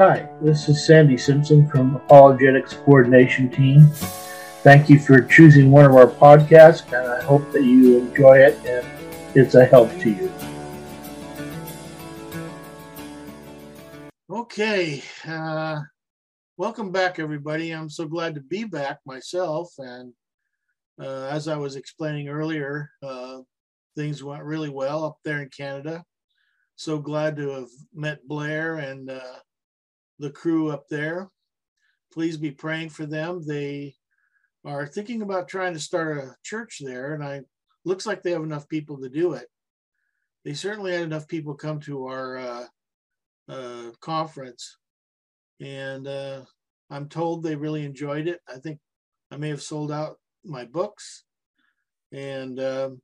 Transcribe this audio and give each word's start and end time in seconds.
Hi, 0.00 0.26
this 0.40 0.66
is 0.70 0.86
Sandy 0.86 1.18
Simpson 1.18 1.68
from 1.68 1.94
Apologetics 1.94 2.72
Coordination 2.72 3.50
Team. 3.50 3.86
Thank 4.62 4.88
you 4.88 4.98
for 4.98 5.20
choosing 5.20 5.70
one 5.70 5.84
of 5.84 5.94
our 5.94 6.06
podcasts, 6.06 6.90
and 6.90 7.06
I 7.06 7.22
hope 7.22 7.52
that 7.52 7.64
you 7.64 7.98
enjoy 7.98 8.38
it 8.38 8.56
and 8.64 8.86
it's 9.36 9.56
a 9.56 9.66
help 9.66 9.90
to 9.98 10.08
you. 10.08 10.32
Okay, 14.30 15.02
uh, 15.28 15.80
welcome 16.56 16.90
back, 16.90 17.18
everybody. 17.18 17.70
I'm 17.70 17.90
so 17.90 18.06
glad 18.06 18.34
to 18.36 18.40
be 18.40 18.64
back 18.64 19.00
myself. 19.04 19.70
And 19.76 20.14
uh, 20.98 21.26
as 21.26 21.46
I 21.46 21.58
was 21.58 21.76
explaining 21.76 22.30
earlier, 22.30 22.90
uh, 23.02 23.40
things 23.96 24.24
went 24.24 24.44
really 24.44 24.70
well 24.70 25.04
up 25.04 25.18
there 25.26 25.42
in 25.42 25.50
Canada. 25.50 26.02
So 26.76 26.98
glad 26.98 27.36
to 27.36 27.50
have 27.50 27.68
met 27.92 28.26
Blair 28.26 28.76
and 28.76 29.10
uh, 29.10 29.34
the 30.20 30.30
crew 30.30 30.70
up 30.70 30.86
there. 30.88 31.28
Please 32.12 32.36
be 32.36 32.50
praying 32.50 32.90
for 32.90 33.06
them. 33.06 33.42
They 33.44 33.94
are 34.64 34.86
thinking 34.86 35.22
about 35.22 35.48
trying 35.48 35.72
to 35.72 35.80
start 35.80 36.18
a 36.18 36.36
church 36.44 36.80
there, 36.80 37.14
and 37.14 37.24
I 37.24 37.42
looks 37.84 38.06
like 38.06 38.22
they 38.22 38.32
have 38.32 38.42
enough 38.42 38.68
people 38.68 38.98
to 38.98 39.08
do 39.08 39.32
it. 39.32 39.46
They 40.44 40.52
certainly 40.52 40.92
had 40.92 41.02
enough 41.02 41.26
people 41.26 41.54
come 41.54 41.80
to 41.80 42.06
our 42.06 42.36
uh, 42.36 42.66
uh, 43.48 43.90
conference, 44.00 44.76
and 45.60 46.06
uh, 46.06 46.42
I'm 46.90 47.08
told 47.08 47.42
they 47.42 47.56
really 47.56 47.84
enjoyed 47.84 48.28
it. 48.28 48.40
I 48.48 48.58
think 48.58 48.78
I 49.30 49.36
may 49.36 49.48
have 49.48 49.62
sold 49.62 49.90
out 49.90 50.18
my 50.44 50.66
books, 50.66 51.24
and 52.12 52.60
um, 52.60 53.00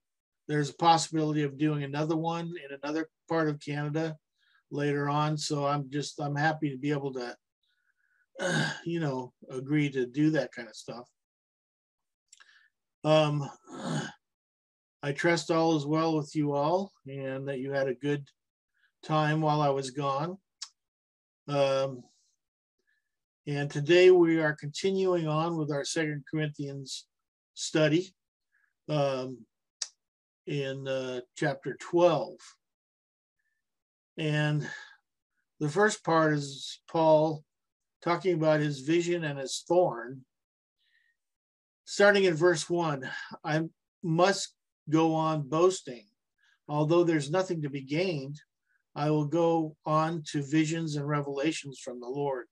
there's 0.48 0.70
a 0.70 0.74
possibility 0.74 1.42
of 1.44 1.58
doing 1.58 1.82
another 1.82 2.16
one 2.16 2.52
in 2.62 2.78
another 2.82 3.08
part 3.28 3.48
of 3.48 3.60
Canada 3.60 4.16
later 4.70 5.08
on. 5.08 5.36
So 5.36 5.66
I'm 5.66 5.90
just 5.90 6.20
I'm 6.20 6.36
happy 6.36 6.70
to 6.70 6.78
be 6.78 6.90
able 6.90 7.12
to, 7.14 7.36
you 8.84 9.00
know, 9.00 9.32
agree 9.50 9.90
to 9.90 10.06
do 10.06 10.30
that 10.30 10.52
kind 10.52 10.68
of 10.68 10.76
stuff. 10.76 11.08
Um, 13.04 13.48
I 15.02 15.12
trust 15.12 15.50
all 15.50 15.76
is 15.76 15.86
well 15.86 16.16
with 16.16 16.34
you 16.34 16.52
all, 16.52 16.92
and 17.06 17.46
that 17.48 17.60
you 17.60 17.70
had 17.70 17.88
a 17.88 17.94
good 17.94 18.26
time 19.04 19.40
while 19.40 19.60
I 19.60 19.68
was 19.68 19.90
gone. 19.90 20.38
Um, 21.48 22.02
and 23.46 23.70
today 23.70 24.10
we 24.10 24.40
are 24.40 24.56
continuing 24.56 25.28
on 25.28 25.56
with 25.56 25.70
our 25.70 25.84
Second 25.84 26.24
Corinthians 26.28 27.06
study 27.54 28.12
um, 28.88 29.38
in 30.48 30.88
uh, 30.88 31.20
chapter 31.36 31.76
12. 31.78 32.32
And 34.18 34.68
the 35.60 35.68
first 35.68 36.04
part 36.04 36.34
is 36.34 36.80
Paul 36.90 37.44
talking 38.02 38.34
about 38.34 38.60
his 38.60 38.80
vision 38.80 39.24
and 39.24 39.38
his 39.38 39.64
thorn. 39.66 40.24
Starting 41.84 42.24
in 42.24 42.34
verse 42.34 42.68
1, 42.68 43.08
I 43.44 43.62
must 44.02 44.54
go 44.88 45.14
on 45.14 45.48
boasting. 45.48 46.06
Although 46.68 47.04
there's 47.04 47.30
nothing 47.30 47.62
to 47.62 47.70
be 47.70 47.82
gained, 47.82 48.40
I 48.94 49.10
will 49.10 49.26
go 49.26 49.76
on 49.84 50.22
to 50.32 50.42
visions 50.42 50.96
and 50.96 51.06
revelations 51.06 51.78
from 51.78 52.00
the 52.00 52.08
Lord. 52.08 52.46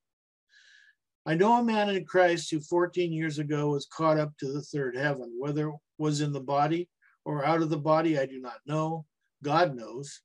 I 1.25 1.33
know 1.33 1.59
a 1.59 1.63
man 1.63 1.89
in 1.89 2.05
Christ 2.05 2.51
who 2.51 2.61
14 2.61 3.11
years 3.11 3.39
ago 3.39 3.69
was 3.69 3.87
caught 3.87 4.19
up 4.19 4.37
to 4.37 4.53
the 4.53 4.61
third 4.61 4.95
heaven, 4.95 5.35
whether 5.39 5.71
was 5.97 6.21
in 6.21 6.31
the 6.31 6.39
body 6.39 6.87
or 7.25 7.43
out 7.43 7.63
of 7.63 7.71
the 7.71 7.77
body, 7.77 8.19
I 8.19 8.27
do 8.27 8.39
not 8.39 8.59
know. 8.67 9.05
God 9.43 9.75
knows. 9.75 10.21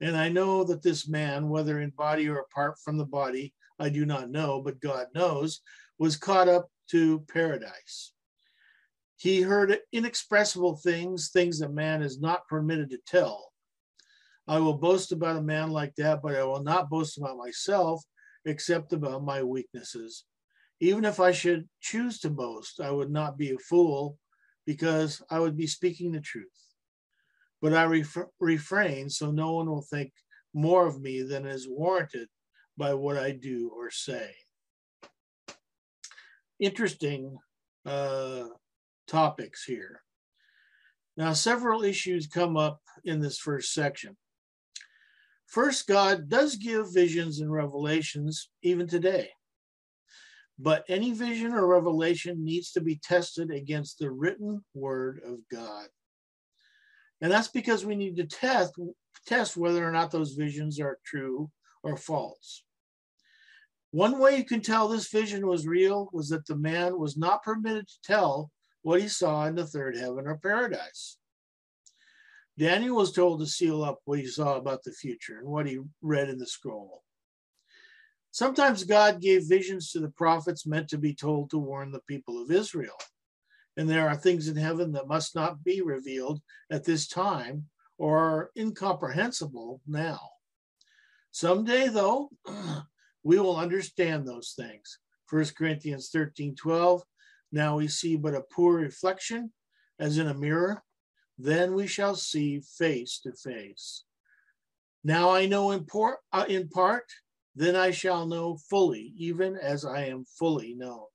And 0.00 0.16
I 0.16 0.28
know 0.28 0.64
that 0.64 0.82
this 0.82 1.08
man, 1.08 1.48
whether 1.48 1.80
in 1.80 1.90
body 1.90 2.28
or 2.28 2.38
apart 2.38 2.78
from 2.82 2.96
the 2.96 3.04
body, 3.04 3.52
I 3.78 3.88
do 3.88 4.06
not 4.06 4.30
know, 4.30 4.62
but 4.62 4.80
God 4.80 5.06
knows, 5.14 5.60
was 5.98 6.16
caught 6.16 6.48
up 6.48 6.68
to 6.90 7.20
paradise. 7.32 8.12
He 9.16 9.42
heard 9.42 9.78
inexpressible 9.92 10.76
things, 10.76 11.30
things 11.30 11.58
that 11.58 11.72
man 11.72 12.02
is 12.02 12.20
not 12.20 12.48
permitted 12.48 12.90
to 12.90 12.98
tell. 13.06 13.52
I 14.48 14.58
will 14.58 14.78
boast 14.78 15.12
about 15.12 15.36
a 15.36 15.42
man 15.42 15.70
like 15.70 15.94
that, 15.96 16.22
but 16.22 16.34
I 16.34 16.44
will 16.44 16.62
not 16.62 16.88
boast 16.88 17.18
about 17.18 17.36
myself 17.36 18.02
except 18.46 18.92
about 18.94 19.22
my 19.22 19.42
weaknesses. 19.42 20.24
Even 20.80 21.04
if 21.04 21.20
I 21.20 21.32
should 21.32 21.68
choose 21.80 22.20
to 22.20 22.30
boast, 22.30 22.80
I 22.80 22.90
would 22.90 23.10
not 23.10 23.36
be 23.36 23.50
a 23.50 23.58
fool 23.58 24.16
because 24.66 25.22
I 25.30 25.38
would 25.38 25.56
be 25.56 25.66
speaking 25.66 26.12
the 26.12 26.20
truth. 26.20 26.46
But 27.62 27.74
I 27.74 27.84
ref- 27.84 28.28
refrain 28.38 29.10
so 29.10 29.30
no 29.30 29.52
one 29.52 29.68
will 29.68 29.82
think 29.82 30.12
more 30.54 30.86
of 30.86 31.00
me 31.00 31.22
than 31.22 31.46
is 31.46 31.68
warranted 31.68 32.28
by 32.76 32.94
what 32.94 33.16
I 33.16 33.32
do 33.32 33.70
or 33.74 33.90
say. 33.90 34.34
Interesting 36.58 37.36
uh, 37.86 38.44
topics 39.06 39.64
here. 39.64 40.02
Now, 41.16 41.32
several 41.32 41.82
issues 41.82 42.26
come 42.26 42.56
up 42.56 42.80
in 43.04 43.20
this 43.20 43.38
first 43.38 43.74
section. 43.74 44.16
First, 45.46 45.88
God 45.88 46.28
does 46.28 46.56
give 46.56 46.94
visions 46.94 47.40
and 47.40 47.52
revelations 47.52 48.50
even 48.62 48.86
today. 48.86 49.30
But 50.58 50.84
any 50.88 51.12
vision 51.12 51.52
or 51.52 51.66
revelation 51.66 52.44
needs 52.44 52.72
to 52.72 52.80
be 52.80 53.00
tested 53.02 53.50
against 53.50 53.98
the 53.98 54.10
written 54.10 54.64
word 54.74 55.20
of 55.26 55.38
God. 55.50 55.88
And 57.20 57.30
that's 57.30 57.48
because 57.48 57.84
we 57.84 57.96
need 57.96 58.16
to 58.16 58.24
test, 58.24 58.74
test 59.26 59.56
whether 59.56 59.86
or 59.86 59.92
not 59.92 60.10
those 60.10 60.32
visions 60.32 60.80
are 60.80 60.98
true 61.04 61.50
or 61.82 61.96
false. 61.96 62.64
One 63.92 64.18
way 64.18 64.36
you 64.36 64.44
can 64.44 64.60
tell 64.60 64.88
this 64.88 65.08
vision 65.08 65.46
was 65.46 65.66
real 65.66 66.08
was 66.12 66.28
that 66.28 66.46
the 66.46 66.56
man 66.56 66.98
was 66.98 67.16
not 67.16 67.42
permitted 67.42 67.88
to 67.88 68.02
tell 68.04 68.50
what 68.82 69.00
he 69.00 69.08
saw 69.08 69.46
in 69.46 69.56
the 69.56 69.66
third 69.66 69.96
heaven 69.96 70.26
or 70.26 70.38
paradise. 70.38 71.18
Daniel 72.56 72.96
was 72.96 73.12
told 73.12 73.40
to 73.40 73.46
seal 73.46 73.82
up 73.82 74.00
what 74.04 74.18
he 74.18 74.26
saw 74.26 74.56
about 74.56 74.82
the 74.84 74.92
future 74.92 75.38
and 75.38 75.48
what 75.48 75.66
he 75.66 75.78
read 76.02 76.28
in 76.28 76.38
the 76.38 76.46
scroll. 76.46 77.02
Sometimes 78.32 78.84
God 78.84 79.20
gave 79.20 79.48
visions 79.48 79.90
to 79.90 79.98
the 79.98 80.10
prophets 80.10 80.66
meant 80.66 80.88
to 80.90 80.98
be 80.98 81.14
told 81.14 81.50
to 81.50 81.58
warn 81.58 81.90
the 81.90 82.02
people 82.06 82.40
of 82.40 82.50
Israel. 82.50 82.96
And 83.80 83.88
there 83.88 84.06
are 84.06 84.14
things 84.14 84.46
in 84.46 84.56
heaven 84.56 84.92
that 84.92 85.08
must 85.08 85.34
not 85.34 85.64
be 85.64 85.80
revealed 85.80 86.42
at 86.70 86.84
this 86.84 87.08
time 87.08 87.64
or 87.96 88.18
are 88.18 88.50
incomprehensible 88.54 89.80
now. 89.86 90.20
Someday, 91.30 91.88
though, 91.88 92.28
we 93.22 93.38
will 93.38 93.56
understand 93.56 94.28
those 94.28 94.52
things. 94.54 94.98
1 95.30 95.46
Corinthians 95.56 96.10
13 96.10 96.56
12. 96.56 97.02
Now 97.52 97.78
we 97.78 97.88
see 97.88 98.16
but 98.16 98.34
a 98.34 98.42
poor 98.42 98.74
reflection 98.74 99.50
as 99.98 100.18
in 100.18 100.26
a 100.26 100.34
mirror 100.34 100.82
then 101.38 101.74
we 101.74 101.86
shall 101.86 102.14
see 102.14 102.60
face 102.60 103.18
to 103.20 103.32
face. 103.32 104.04
Now 105.02 105.30
I 105.30 105.46
know 105.46 105.70
in, 105.70 105.86
por- 105.86 106.18
uh, 106.34 106.44
in 106.46 106.68
part, 106.68 107.04
then 107.56 107.76
I 107.76 107.92
shall 107.92 108.26
know 108.26 108.58
fully, 108.68 109.14
even 109.16 109.56
as 109.56 109.86
I 109.86 110.04
am 110.04 110.26
fully 110.38 110.74
known. 110.74 111.06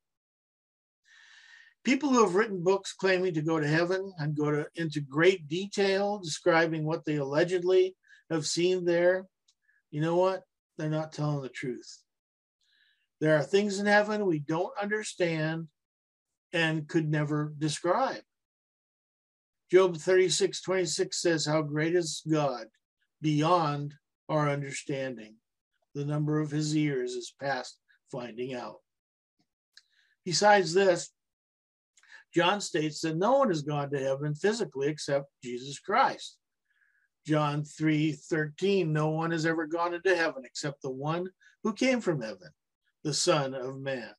People 1.85 2.09
who 2.09 2.23
have 2.23 2.33
written 2.33 2.63
books 2.63 2.93
claiming 2.93 3.35
to 3.35 3.43
go 3.43 3.59
to 3.59 3.67
heaven 3.67 4.11
and 4.17 4.35
go 4.35 4.49
to, 4.49 4.67
into 4.75 4.99
great 4.99 5.47
detail 5.47 6.17
describing 6.17 6.83
what 6.83 7.05
they 7.05 7.17
allegedly 7.17 7.95
have 8.31 8.47
seen 8.47 8.85
there, 8.85 9.27
you 9.91 10.01
know 10.01 10.15
what? 10.15 10.41
They're 10.77 10.89
not 10.89 11.13
telling 11.13 11.43
the 11.43 11.49
truth. 11.49 11.99
There 13.21 13.37
are 13.37 13.43
things 13.43 13.79
in 13.79 13.85
heaven 13.85 14.25
we 14.25 14.39
don't 14.39 14.73
understand 14.81 15.67
and 16.51 16.87
could 16.87 17.07
never 17.07 17.53
describe. 17.57 18.23
Job 19.71 19.97
36, 19.97 20.61
26 20.61 21.21
says, 21.21 21.45
How 21.45 21.61
great 21.61 21.95
is 21.95 22.23
God 22.29 22.65
beyond 23.21 23.93
our 24.27 24.49
understanding. 24.49 25.35
The 25.93 26.05
number 26.05 26.39
of 26.39 26.49
his 26.49 26.75
years 26.75 27.13
is 27.13 27.33
past 27.39 27.77
finding 28.11 28.55
out. 28.55 28.77
Besides 30.25 30.73
this, 30.73 31.11
John 32.35 32.59
states 32.59 32.99
that 33.01 33.15
no 33.15 33.37
one 33.37 33.47
has 33.47 33.61
gone 33.61 33.89
to 33.91 33.99
heaven 33.99 34.35
physically 34.35 34.87
except 34.87 35.31
Jesus 35.41 35.79
Christ. 35.79 36.37
John 37.25 37.63
3 37.63 38.11
13, 38.11 38.91
no 38.91 39.09
one 39.09 39.31
has 39.31 39.45
ever 39.45 39.65
gone 39.65 39.93
into 39.93 40.15
heaven 40.15 40.43
except 40.45 40.81
the 40.81 40.91
one 40.91 41.29
who 41.63 41.73
came 41.73 42.01
from 42.01 42.21
heaven, 42.21 42.49
the 43.03 43.13
Son 43.13 43.55
of 43.55 43.79
Man. 43.79 44.11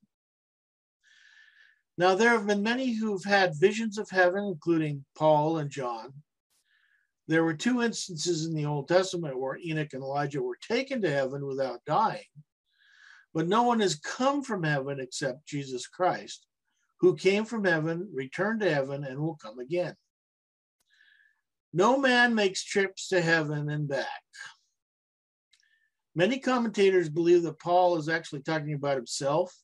Now, 1.99 2.15
there 2.15 2.31
have 2.31 2.47
been 2.47 2.63
many 2.63 2.93
who've 2.93 3.25
had 3.25 3.59
visions 3.59 3.97
of 3.99 4.11
heaven, 4.11 4.45
including 4.45 5.05
Paul 5.17 5.59
and 5.59 5.71
John. 5.71 6.13
There 7.29 7.45
were 7.45 7.55
two 7.55 7.83
instances 7.83 8.47
in 8.47 8.55
the 8.55 8.67
Old 8.67 8.89
Testament 8.89 9.39
where 9.39 9.59
Enoch 9.59 9.93
and 9.93 10.03
Elijah 10.03 10.43
were 10.43 10.59
taken 10.61 11.03
to 11.03 11.11
heaven 11.11 11.47
without 11.47 11.85
dying. 11.87 12.25
But 13.35 13.49
no 13.49 13.63
one 13.63 13.81
has 13.81 13.97
come 13.97 14.43
from 14.43 14.63
heaven 14.63 15.01
except 15.01 15.47
Jesus 15.47 15.87
Christ, 15.87 16.47
who 17.01 17.17
came 17.17 17.45
from 17.45 17.65
heaven, 17.65 18.09
returned 18.13 18.61
to 18.61 18.73
heaven, 18.73 19.05
and 19.05 19.21
will 19.21 19.37
come 19.37 19.59
again. 19.59 19.95
No 21.73 21.99
man 21.99 22.35
makes 22.35 22.65
trips 22.65 23.09
to 23.09 23.21
heaven 23.21 23.69
and 23.69 23.87
back. 23.87 24.07
Many 26.15 26.39
commentators 26.39 27.11
believe 27.11 27.43
that 27.43 27.61
Paul 27.61 27.99
is 27.99 28.09
actually 28.09 28.41
talking 28.41 28.73
about 28.73 28.97
himself 28.97 29.55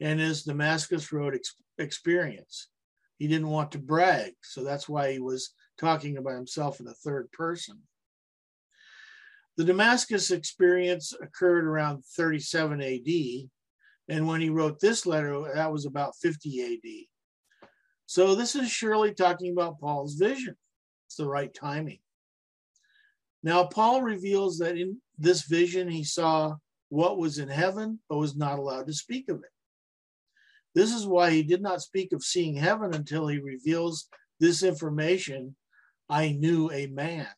and 0.00 0.20
his 0.20 0.44
Damascus 0.44 1.10
Road 1.10 1.34
ex- 1.34 1.54
experience. 1.78 2.68
He 3.16 3.26
didn't 3.26 3.48
want 3.48 3.72
to 3.72 3.78
brag, 3.78 4.34
so 4.42 4.62
that's 4.62 4.88
why 4.88 5.12
he 5.12 5.18
was 5.18 5.54
talking 5.80 6.18
about 6.18 6.34
himself 6.34 6.80
in 6.80 6.86
the 6.86 6.94
third 6.94 7.32
person. 7.32 7.80
The 9.56 9.64
Damascus 9.64 10.30
experience 10.30 11.14
occurred 11.20 11.64
around 11.64 12.04
37 12.04 12.80
AD, 12.80 13.48
and 14.08 14.26
when 14.26 14.40
he 14.40 14.48
wrote 14.48 14.80
this 14.80 15.06
letter, 15.06 15.52
that 15.54 15.72
was 15.72 15.84
about 15.84 16.16
50 16.16 16.62
AD. 16.62 17.68
So 18.06 18.34
this 18.34 18.54
is 18.54 18.70
surely 18.70 19.12
talking 19.12 19.52
about 19.52 19.80
Paul's 19.80 20.14
vision. 20.14 20.56
It's 21.06 21.16
the 21.16 21.28
right 21.28 21.52
timing. 21.52 21.98
Now, 23.42 23.64
Paul 23.64 24.02
reveals 24.02 24.58
that 24.58 24.76
in 24.76 24.98
this 25.18 25.42
vision, 25.42 25.88
he 25.88 26.04
saw 26.04 26.56
what 26.88 27.18
was 27.18 27.38
in 27.38 27.48
heaven, 27.48 28.00
but 28.08 28.16
was 28.16 28.34
not 28.34 28.58
allowed 28.58 28.86
to 28.86 28.94
speak 28.94 29.28
of 29.28 29.36
it. 29.36 29.50
This 30.74 30.92
is 30.92 31.06
why 31.06 31.30
he 31.30 31.42
did 31.42 31.60
not 31.60 31.82
speak 31.82 32.12
of 32.12 32.22
seeing 32.22 32.56
heaven 32.56 32.94
until 32.94 33.26
he 33.26 33.38
reveals 33.38 34.08
this 34.40 34.62
information 34.62 35.54
I 36.08 36.32
knew 36.32 36.70
a 36.70 36.86
man. 36.86 37.28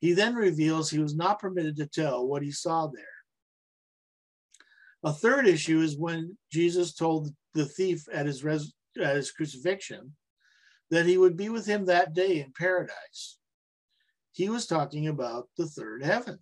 He 0.00 0.12
then 0.12 0.34
reveals 0.34 0.90
he 0.90 0.98
was 0.98 1.16
not 1.16 1.40
permitted 1.40 1.76
to 1.76 1.86
tell 1.86 2.26
what 2.26 2.42
he 2.42 2.52
saw 2.52 2.86
there. 2.86 3.04
A 5.04 5.12
third 5.12 5.46
issue 5.46 5.80
is 5.80 5.98
when 5.98 6.36
Jesus 6.50 6.94
told 6.94 7.28
the 7.52 7.66
thief 7.66 8.04
at 8.12 8.24
his, 8.24 8.42
res- 8.42 8.72
at 9.00 9.16
his 9.16 9.30
crucifixion 9.30 10.16
that 10.90 11.04
he 11.04 11.18
would 11.18 11.36
be 11.36 11.50
with 11.50 11.66
him 11.66 11.84
that 11.84 12.14
day 12.14 12.40
in 12.40 12.52
paradise. 12.56 13.38
He 14.32 14.48
was 14.48 14.66
talking 14.66 15.06
about 15.08 15.48
the 15.58 15.66
third 15.66 16.02
heaven. 16.02 16.38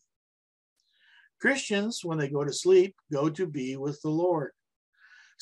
Christians, 1.41 2.05
when 2.05 2.19
they 2.19 2.29
go 2.29 2.44
to 2.44 2.53
sleep, 2.53 2.94
go 3.12 3.29
to 3.29 3.47
be 3.47 3.76
with 3.76 4.00
the 4.00 4.11
Lord. 4.11 4.53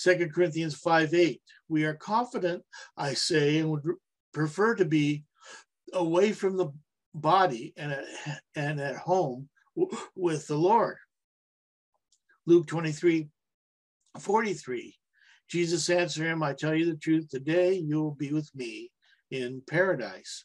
2 0.03 0.31
Corinthians 0.35 0.75
5 0.77 1.13
8. 1.13 1.43
We 1.69 1.85
are 1.85 1.95
confident, 1.95 2.63
I 2.97 3.13
say, 3.13 3.59
and 3.59 3.71
would 3.71 3.83
prefer 4.33 4.75
to 4.77 4.87
be 4.87 5.25
away 5.93 6.33
from 6.33 6.57
the 6.57 6.71
body 7.15 7.75
and 7.77 7.93
at, 7.93 8.05
and 8.57 8.81
at 8.81 8.97
home 8.97 9.51
with 10.17 10.47
the 10.47 10.57
Lord. 10.57 10.97
Luke 12.47 12.67
23 12.67 13.29
43. 14.19 14.97
Jesus 15.49 15.91
answered 15.91 16.27
him, 16.27 16.43
I 16.43 16.53
tell 16.53 16.75
you 16.75 16.87
the 16.87 16.97
truth, 16.97 17.29
today 17.29 17.75
you 17.75 18.01
will 18.01 18.15
be 18.15 18.33
with 18.33 18.51
me 18.55 18.91
in 19.31 19.63
paradise. 19.69 20.45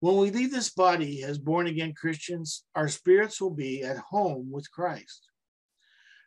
When 0.00 0.16
we 0.16 0.30
leave 0.30 0.50
this 0.50 0.70
body 0.70 1.22
as 1.22 1.38
born 1.38 1.66
again 1.66 1.94
Christians, 1.94 2.64
our 2.74 2.88
spirits 2.88 3.40
will 3.40 3.54
be 3.54 3.82
at 3.82 3.98
home 3.98 4.50
with 4.50 4.70
Christ. 4.70 5.28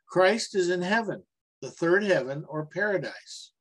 Christ 0.08 0.56
is 0.56 0.70
in 0.70 0.82
heaven, 0.82 1.24
the 1.62 1.72
third 1.72 2.04
heaven 2.04 2.46
or 2.48 2.68
paradise. 2.68 3.52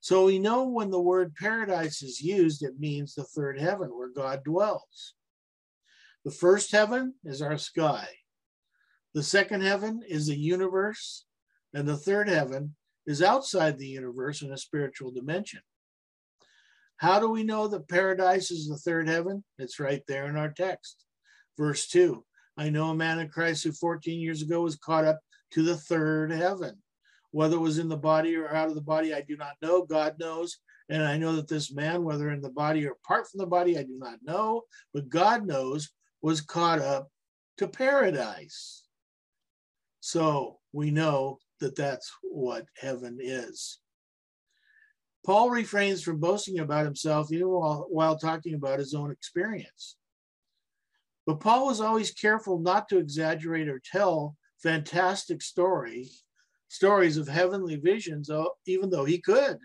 So 0.00 0.26
we 0.26 0.40
know 0.40 0.66
when 0.66 0.90
the 0.90 1.00
word 1.00 1.36
paradise 1.36 2.02
is 2.02 2.20
used, 2.20 2.64
it 2.64 2.80
means 2.80 3.14
the 3.14 3.22
third 3.22 3.60
heaven 3.60 3.90
where 3.90 4.10
God 4.10 4.42
dwells. 4.42 5.14
The 6.24 6.32
first 6.32 6.72
heaven 6.72 7.14
is 7.24 7.40
our 7.40 7.58
sky. 7.58 8.08
The 9.14 9.22
second 9.22 9.62
heaven 9.62 10.02
is 10.06 10.26
the 10.26 10.36
universe. 10.36 11.24
And 11.74 11.88
the 11.88 11.96
third 11.96 12.28
heaven 12.28 12.74
is 13.06 13.22
outside 13.22 13.78
the 13.78 13.86
universe 13.86 14.42
in 14.42 14.52
a 14.52 14.58
spiritual 14.58 15.10
dimension. 15.10 15.60
How 16.96 17.18
do 17.18 17.28
we 17.28 17.42
know 17.42 17.66
that 17.68 17.88
paradise 17.88 18.50
is 18.50 18.68
the 18.68 18.76
third 18.76 19.08
heaven? 19.08 19.42
It's 19.58 19.80
right 19.80 20.02
there 20.06 20.28
in 20.28 20.36
our 20.36 20.50
text. 20.50 21.04
Verse 21.58 21.88
2 21.88 22.24
I 22.56 22.70
know 22.70 22.90
a 22.90 22.94
man 22.94 23.18
in 23.18 23.28
Christ 23.28 23.64
who 23.64 23.72
14 23.72 24.20
years 24.20 24.42
ago 24.42 24.62
was 24.62 24.76
caught 24.76 25.04
up 25.04 25.20
to 25.52 25.62
the 25.62 25.76
third 25.76 26.30
heaven. 26.30 26.82
Whether 27.30 27.56
it 27.56 27.60
was 27.60 27.78
in 27.78 27.88
the 27.88 27.96
body 27.96 28.36
or 28.36 28.54
out 28.54 28.68
of 28.68 28.74
the 28.74 28.82
body, 28.82 29.14
I 29.14 29.22
do 29.22 29.36
not 29.36 29.54
know. 29.62 29.84
God 29.84 30.16
knows. 30.18 30.58
And 30.90 31.02
I 31.02 31.16
know 31.16 31.34
that 31.36 31.48
this 31.48 31.72
man, 31.72 32.04
whether 32.04 32.30
in 32.30 32.42
the 32.42 32.50
body 32.50 32.86
or 32.86 32.92
apart 32.92 33.26
from 33.30 33.38
the 33.38 33.46
body, 33.46 33.78
I 33.78 33.82
do 33.82 33.98
not 33.98 34.18
know, 34.22 34.62
but 34.92 35.08
God 35.08 35.46
knows, 35.46 35.90
was 36.20 36.42
caught 36.42 36.78
up 36.78 37.08
to 37.56 37.66
paradise. 37.66 38.84
So 40.04 40.58
we 40.72 40.90
know 40.90 41.38
that 41.60 41.76
that's 41.76 42.10
what 42.22 42.66
heaven 42.76 43.18
is. 43.20 43.78
Paul 45.24 45.48
refrains 45.48 46.02
from 46.02 46.18
boasting 46.18 46.58
about 46.58 46.84
himself 46.84 47.32
even 47.32 47.48
while, 47.48 47.86
while 47.88 48.18
talking 48.18 48.54
about 48.54 48.80
his 48.80 48.94
own 48.94 49.12
experience. 49.12 49.96
But 51.24 51.38
Paul 51.38 51.66
was 51.66 51.80
always 51.80 52.10
careful 52.10 52.58
not 52.58 52.88
to 52.88 52.98
exaggerate 52.98 53.68
or 53.68 53.78
tell 53.78 54.34
fantastic 54.60 55.40
story 55.40 56.10
stories 56.66 57.16
of 57.16 57.28
heavenly 57.28 57.76
visions, 57.76 58.28
uh, 58.28 58.46
even 58.66 58.90
though 58.90 59.04
he 59.04 59.18
could. 59.18 59.58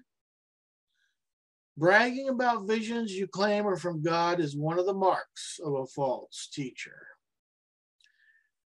Bragging 1.77 2.29
about 2.29 2.67
visions 2.67 3.11
you 3.11 3.27
claim 3.27 3.65
are 3.65 3.77
from 3.77 4.03
God 4.03 4.39
is 4.39 4.55
one 4.55 4.77
of 4.77 4.85
the 4.85 4.93
marks 4.93 5.59
of 5.63 5.73
a 5.73 5.87
false 5.87 6.47
teacher. 6.53 7.07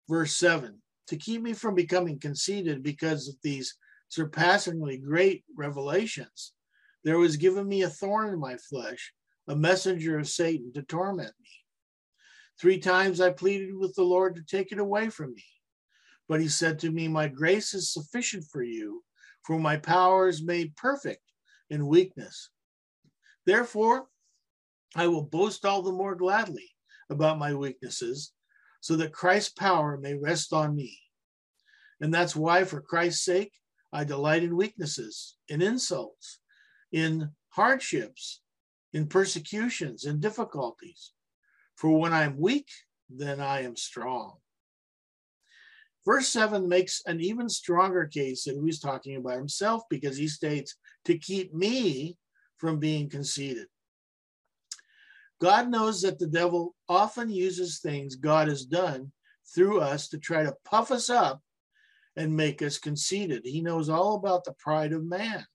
Verse 0.09 0.37
7 0.37 0.81
To 1.09 1.17
keep 1.17 1.43
me 1.43 1.55
from 1.55 1.75
becoming 1.75 2.19
conceited 2.19 2.83
because 2.83 3.29
of 3.29 3.37
these 3.43 3.75
surpassingly 4.09 4.99
great 4.99 5.45
revelations, 5.57 6.53
there 7.03 7.19
was 7.19 7.37
given 7.37 7.67
me 7.67 7.83
a 7.83 7.89
thorn 7.89 8.29
in 8.29 8.39
my 8.39 8.57
flesh, 8.57 9.13
a 9.49 9.57
messenger 9.57 10.19
of 10.19 10.29
Satan 10.29 10.73
to 10.75 10.83
torment 10.83 11.33
me. 11.41 11.51
Three 12.61 12.79
times 12.79 13.21
I 13.21 13.31
pleaded 13.31 13.75
with 13.75 13.95
the 13.95 14.03
Lord 14.03 14.37
to 14.37 14.43
take 14.43 14.73
it 14.73 14.79
away 14.79 15.09
from 15.09 15.35
me. 15.35 15.45
But 16.29 16.41
he 16.41 16.49
said 16.49 16.79
to 16.81 16.91
me, 16.91 17.09
My 17.09 17.29
grace 17.29 17.73
is 17.73 17.93
sufficient 17.93 18.45
for 18.51 18.63
you, 18.63 19.03
for 19.45 19.59
my 19.59 19.79
power 19.79 20.29
is 20.29 20.43
made 20.43 20.77
perfect 20.77 21.23
in 21.71 21.87
weakness. 21.87 22.51
Therefore, 23.47 24.09
I 24.95 25.07
will 25.07 25.23
boast 25.23 25.65
all 25.65 25.81
the 25.81 25.93
more 25.93 26.15
gladly 26.15 26.69
about 27.09 27.39
my 27.39 27.55
weaknesses, 27.55 28.33
so 28.81 28.97
that 28.97 29.13
Christ's 29.13 29.53
power 29.53 29.97
may 29.97 30.15
rest 30.15 30.53
on 30.53 30.75
me. 30.75 30.99
And 32.01 32.13
that's 32.13 32.37
why, 32.37 32.65
for 32.65 32.81
Christ's 32.81 33.25
sake, 33.25 33.53
I 33.93 34.05
delight 34.05 34.43
in 34.43 34.57
weaknesses, 34.57 35.37
in 35.49 35.63
insults, 35.63 36.39
in 36.93 37.31
hardships, 37.51 38.41
in 38.93 39.07
persecutions, 39.07 40.05
in 40.05 40.21
difficulties. 40.21 41.13
For 41.77 41.99
when 41.99 42.13
I'm 42.13 42.39
weak, 42.39 42.69
then 43.11 43.41
I 43.41 43.63
am 43.63 43.77
strong. 43.77 44.35
Verse 46.05 46.29
7 46.29 46.69
makes 46.69 47.03
an 47.07 47.21
even 47.21 47.49
stronger 47.49 48.07
case 48.07 48.45
that 48.45 48.61
he's 48.65 48.81
talking 48.81 49.17
about 49.17 49.37
himself 49.37 49.83
because 49.91 50.17
he 50.17 50.29
states, 50.29 50.77
to 51.05 51.19
keep 51.19 51.53
me 51.53 52.17
from 52.57 52.79
being 52.79 53.09
conceited. 53.09 53.67
God 55.41 55.69
knows 55.69 56.03
that 56.03 56.19
the 56.19 56.27
devil 56.27 56.75
often 56.89 57.31
uses 57.31 57.79
things 57.79 58.17
God 58.17 58.49
has 58.49 58.65
done 58.65 59.13
through 59.55 59.81
us 59.81 60.09
to 60.09 60.19
try 60.19 60.43
to 60.43 60.57
puff 60.65 60.91
us 60.91 61.09
up 61.09 61.41
and 62.17 62.37
make 62.37 62.63
us 62.63 62.79
conceited. 62.79 63.43
He 63.45 63.61
knows 63.61 63.89
all 63.89 64.17
about 64.17 64.45
the 64.45 64.55
pride 64.59 64.93
of 64.93 65.05
man. 65.05 65.47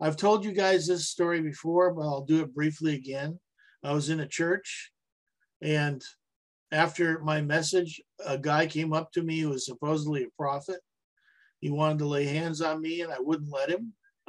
I've 0.00 0.16
told 0.16 0.44
you 0.44 0.52
guys 0.52 0.86
this 0.86 1.08
story 1.08 1.40
before, 1.40 1.92
but 1.92 2.02
I'll 2.02 2.24
do 2.24 2.42
it 2.42 2.54
briefly 2.54 2.94
again. 2.94 3.38
I 3.82 3.92
was 3.92 4.08
in 4.08 4.20
a 4.20 4.28
church 4.28 4.92
and 5.60 6.02
after 6.72 7.20
my 7.20 7.40
message, 7.40 8.02
a 8.26 8.36
guy 8.36 8.66
came 8.66 8.92
up 8.92 9.12
to 9.12 9.22
me 9.22 9.40
who 9.40 9.50
was 9.50 9.64
supposedly 9.64 10.24
a 10.24 10.36
prophet. 10.36 10.80
He 11.60 11.70
wanted 11.70 12.00
to 12.00 12.06
lay 12.06 12.24
hands 12.24 12.60
on 12.60 12.82
me, 12.82 13.00
and 13.00 13.12
I 13.12 13.20
wouldn't 13.20 13.52
let 13.52 13.70
him. 13.70 13.92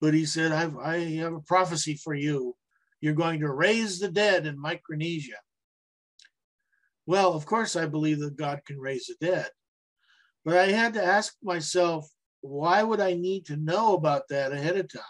but 0.00 0.14
he 0.14 0.26
said, 0.26 0.52
I've, 0.52 0.76
I 0.76 0.98
have 1.16 1.32
a 1.32 1.40
prophecy 1.40 1.94
for 1.94 2.14
you. 2.14 2.54
You're 3.00 3.14
going 3.14 3.40
to 3.40 3.50
raise 3.50 3.98
the 3.98 4.08
dead 4.08 4.46
in 4.46 4.60
Micronesia. 4.60 5.36
Well, 7.06 7.34
of 7.34 7.46
course, 7.46 7.76
I 7.76 7.86
believe 7.86 8.20
that 8.20 8.36
God 8.36 8.60
can 8.66 8.78
raise 8.78 9.06
the 9.06 9.16
dead. 9.20 9.48
But 10.44 10.56
I 10.56 10.66
had 10.66 10.94
to 10.94 11.04
ask 11.04 11.34
myself, 11.42 12.08
why 12.40 12.82
would 12.82 13.00
I 13.00 13.14
need 13.14 13.46
to 13.46 13.56
know 13.56 13.94
about 13.94 14.28
that 14.28 14.52
ahead 14.52 14.76
of 14.76 14.92
time? 14.92 15.02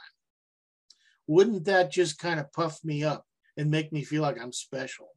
Wouldn't 1.26 1.64
that 1.64 1.90
just 1.90 2.19
kind 2.19 2.38
of 2.40 2.52
puff 2.52 2.78
me 2.85 3.05
up 3.05 3.25
and 3.57 3.71
make 3.71 3.93
me 3.93 4.05
feel 4.05 4.23
like 4.23 4.40
I'm 4.40 4.52
special? 4.52 5.09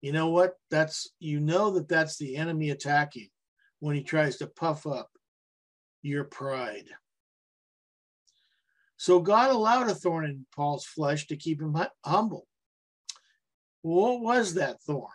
you 0.00 0.12
know 0.12 0.28
what? 0.28 0.54
That's 0.70 1.10
you 1.18 1.40
know 1.40 1.70
that 1.72 1.88
that's 1.88 2.18
the 2.18 2.36
enemy 2.36 2.70
attacking 2.70 3.28
when 3.80 3.96
he 3.96 4.02
tries 4.02 4.36
to 4.38 4.46
puff 4.46 4.86
up 4.86 5.10
your 6.02 6.24
pride. 6.24 6.86
So 8.98 9.20
God 9.20 9.50
allowed 9.50 9.88
a 9.88 9.94
thorn 9.94 10.24
in 10.24 10.44
Paul's 10.54 10.84
flesh 10.84 11.28
to 11.28 11.36
keep 11.36 11.62
him 11.62 11.74
humble. 12.04 12.46
What 13.82 14.20
was 14.20 14.54
that 14.54 14.82
thorn? 14.82 15.08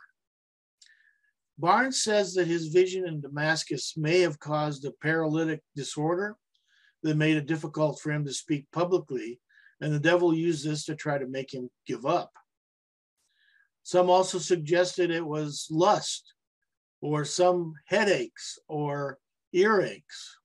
Barnes 1.60 2.02
says 2.02 2.34
that 2.34 2.48
his 2.48 2.68
vision 2.68 3.06
in 3.06 3.22
Damascus 3.22 3.96
may 3.98 4.22
have 4.22 4.40
caused 4.40 4.86
a 4.86 4.92
paralytic 4.92 5.62
disorder 5.76 6.38
that 7.04 7.18
made 7.18 7.36
it 7.36 7.46
difficult 7.46 8.00
for 8.00 8.12
him 8.12 8.26
to 8.26 8.34
speak 8.34 8.66
publicly, 8.72 9.42
and 9.82 9.94
the 9.94 10.00
devil 10.00 10.34
used 10.34 10.66
this 10.66 10.86
to 10.86 10.96
try 10.96 11.18
to 11.18 11.28
make 11.28 11.54
him 11.54 11.70
give 11.86 12.06
up. 12.06 12.32
Some 13.84 14.10
also 14.10 14.40
suggested 14.40 15.12
it 15.12 15.26
was 15.26 15.68
lust 15.70 16.34
or 17.02 17.26
some 17.26 17.74
headaches 17.88 18.58
or 18.70 19.20
earaches. 19.54 20.38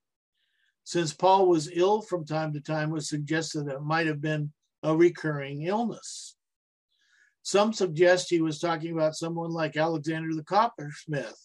Since 0.88 1.12
Paul 1.12 1.48
was 1.48 1.70
ill 1.70 2.00
from 2.00 2.24
time 2.24 2.54
to 2.54 2.62
time, 2.62 2.88
was 2.88 3.10
suggested 3.10 3.66
that 3.66 3.74
it 3.74 3.82
might 3.82 4.06
have 4.06 4.22
been 4.22 4.54
a 4.82 4.96
recurring 4.96 5.64
illness. 5.64 6.34
Some 7.42 7.74
suggest 7.74 8.30
he 8.30 8.40
was 8.40 8.58
talking 8.58 8.92
about 8.92 9.14
someone 9.14 9.50
like 9.50 9.76
Alexander 9.76 10.34
the 10.34 10.42
coppersmith 10.42 11.38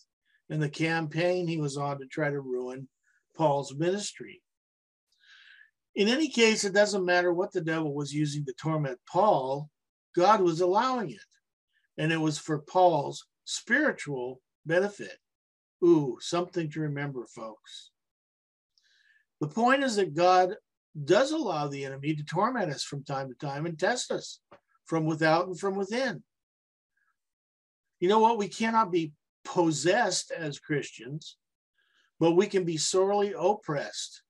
and 0.50 0.63
the 0.63 0.69
campaign 0.69 1.45
he 1.45 1.57
was 1.57 1.75
on 1.75 2.00
to 2.00 2.05
try 2.05 2.29
to 2.29 2.39
ruin 2.39 2.88
Paul's 3.35 3.75
ministry. 3.75 4.41
In 5.93 6.07
any 6.07 6.29
case, 6.29 6.63
it 6.63 6.73
doesn't 6.73 7.03
matter 7.03 7.33
what 7.33 7.51
the 7.51 7.59
devil 7.59 7.93
was 7.93 8.13
using 8.13 8.45
to 8.45 8.53
torment 8.53 8.97
Paul, 9.12 9.69
God 10.15 10.39
was 10.39 10.62
allowing 10.62 11.09
it. 11.09 11.19
And 11.97 12.13
it 12.13 12.21
was 12.21 12.38
for 12.38 12.59
Paul's 12.59 13.27
spiritual 13.43 14.39
benefit. 14.65 15.17
Ooh, 15.83 16.17
something 16.21 16.69
to 16.71 16.79
remember, 16.79 17.25
folks. 17.25 17.89
The 19.43 19.50
point 19.50 19.83
is 19.83 19.97
that 19.97 20.15
God 20.15 20.55
does 21.03 21.33
allow 21.33 21.67
the 21.67 21.83
enemy 21.83 22.15
to 22.15 22.23
torment 22.23 22.71
us 22.71 22.81
from 22.81 23.03
time 23.03 23.27
to 23.27 23.35
time 23.45 23.65
and 23.65 23.77
test 23.77 24.09
us 24.09 24.39
from 24.85 25.03
without 25.03 25.47
and 25.47 25.59
from 25.59 25.75
within. 25.75 26.23
You 28.00 28.07
know 28.07 28.19
what? 28.19 28.38
We 28.38 28.47
cannot 28.47 28.89
be 28.89 29.12
possessed 29.43 30.31
as 30.31 30.59
Christians, 30.59 31.35
but 32.21 32.38
we 32.38 32.47
can 32.47 32.63
be 32.63 32.77
sorely 32.77 33.33
oppressed 33.38 34.23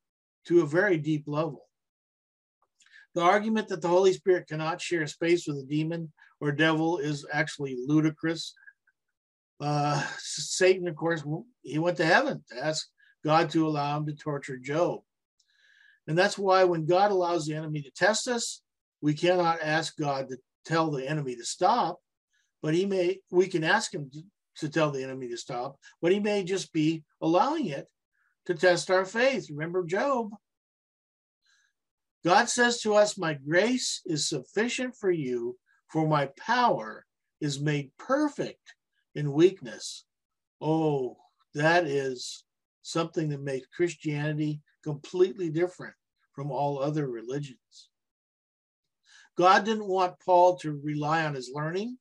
to 0.48 0.62
a 0.62 0.65
very 0.65 0.98
deep 0.98 1.25
level. 1.27 1.70
The 3.13 3.22
argument 3.22 3.67
that 3.67 3.84
the 3.84 3.89
Holy 3.89 4.13
Spirit 4.13 4.48
cannot 4.48 4.82
share 4.82 5.05
space 5.05 5.46
with 5.46 5.58
a 5.58 5.67
demon 5.70 6.12
or 6.41 6.51
devil 6.51 6.98
is 6.98 7.24
actually 7.32 7.77
ludicrous. 7.86 8.55
Uh, 9.62 10.03
Satan, 10.17 10.88
of 10.88 10.96
course, 10.96 11.24
he 11.62 11.77
went 11.77 11.98
to 11.98 12.05
heaven 12.05 12.43
to 12.50 12.65
ask 12.65 12.88
God 13.24 13.50
to 13.51 13.68
allow 13.68 13.98
him 13.98 14.06
to 14.08 14.13
torture 14.13 14.58
Job. 14.58 15.01
And 16.08 16.18
that's 16.18 16.38
why 16.38 16.63
when 16.65 16.86
God 16.86 17.12
allows 17.12 17.46
the 17.46 17.56
enemy 17.56 17.82
to 17.82 17.92
test 17.92 18.27
us, 18.27 18.62
we 19.01 19.13
cannot 19.13 19.62
ask 19.62 19.98
God 19.98 20.30
to 20.30 20.38
tell 20.65 20.92
the 20.92 21.08
enemy 21.08 21.36
to 21.36 21.46
stop, 21.46 22.00
but 22.62 22.74
he 22.74 22.86
may, 22.86 23.20
we 23.32 23.48
can 23.48 23.63
ask 23.63 23.94
him 23.94 24.10
to, 24.13 24.22
to 24.58 24.70
tell 24.70 24.92
the 24.92 25.03
enemy 25.03 25.30
to 25.30 25.38
stop, 25.38 25.77
but 26.01 26.12
he 26.12 26.20
may 26.20 26.44
just 26.44 26.72
be 26.74 27.03
allowing 27.22 27.68
it 27.68 27.88
to 28.46 28.53
test 28.53 28.92
our 28.92 29.06
faith. 29.06 29.50
Remember 29.50 29.84
Job. 29.84 30.32
God 32.24 32.50
says 32.50 32.82
to 32.82 32.96
us, 32.96 33.18
My 33.18 33.34
grace 33.34 34.01
is 34.06 34.27
sufficient 34.27 34.96
for 34.96 35.12
you, 35.12 35.58
for 35.89 36.08
my 36.08 36.30
power 36.38 37.06
is 37.42 37.60
made 37.60 37.92
perfect 37.98 38.75
in 39.15 39.34
weakness. 39.34 40.06
Oh, 40.62 41.18
that 41.53 41.86
is 41.86 42.46
something 42.84 43.30
that 43.30 43.42
makes 43.42 43.68
Christianity 43.75 44.62
completely 44.84 45.50
different 45.50 45.96
from 46.34 46.52
all 46.52 46.80
other 46.80 47.08
religions. 47.08 47.90
God 49.36 49.66
didn't 49.66 49.88
want 49.88 50.20
Paul 50.24 50.58
to 50.58 50.80
rely 50.84 51.25
on 51.25 51.34
his 51.34 51.52
learning, 51.54 51.98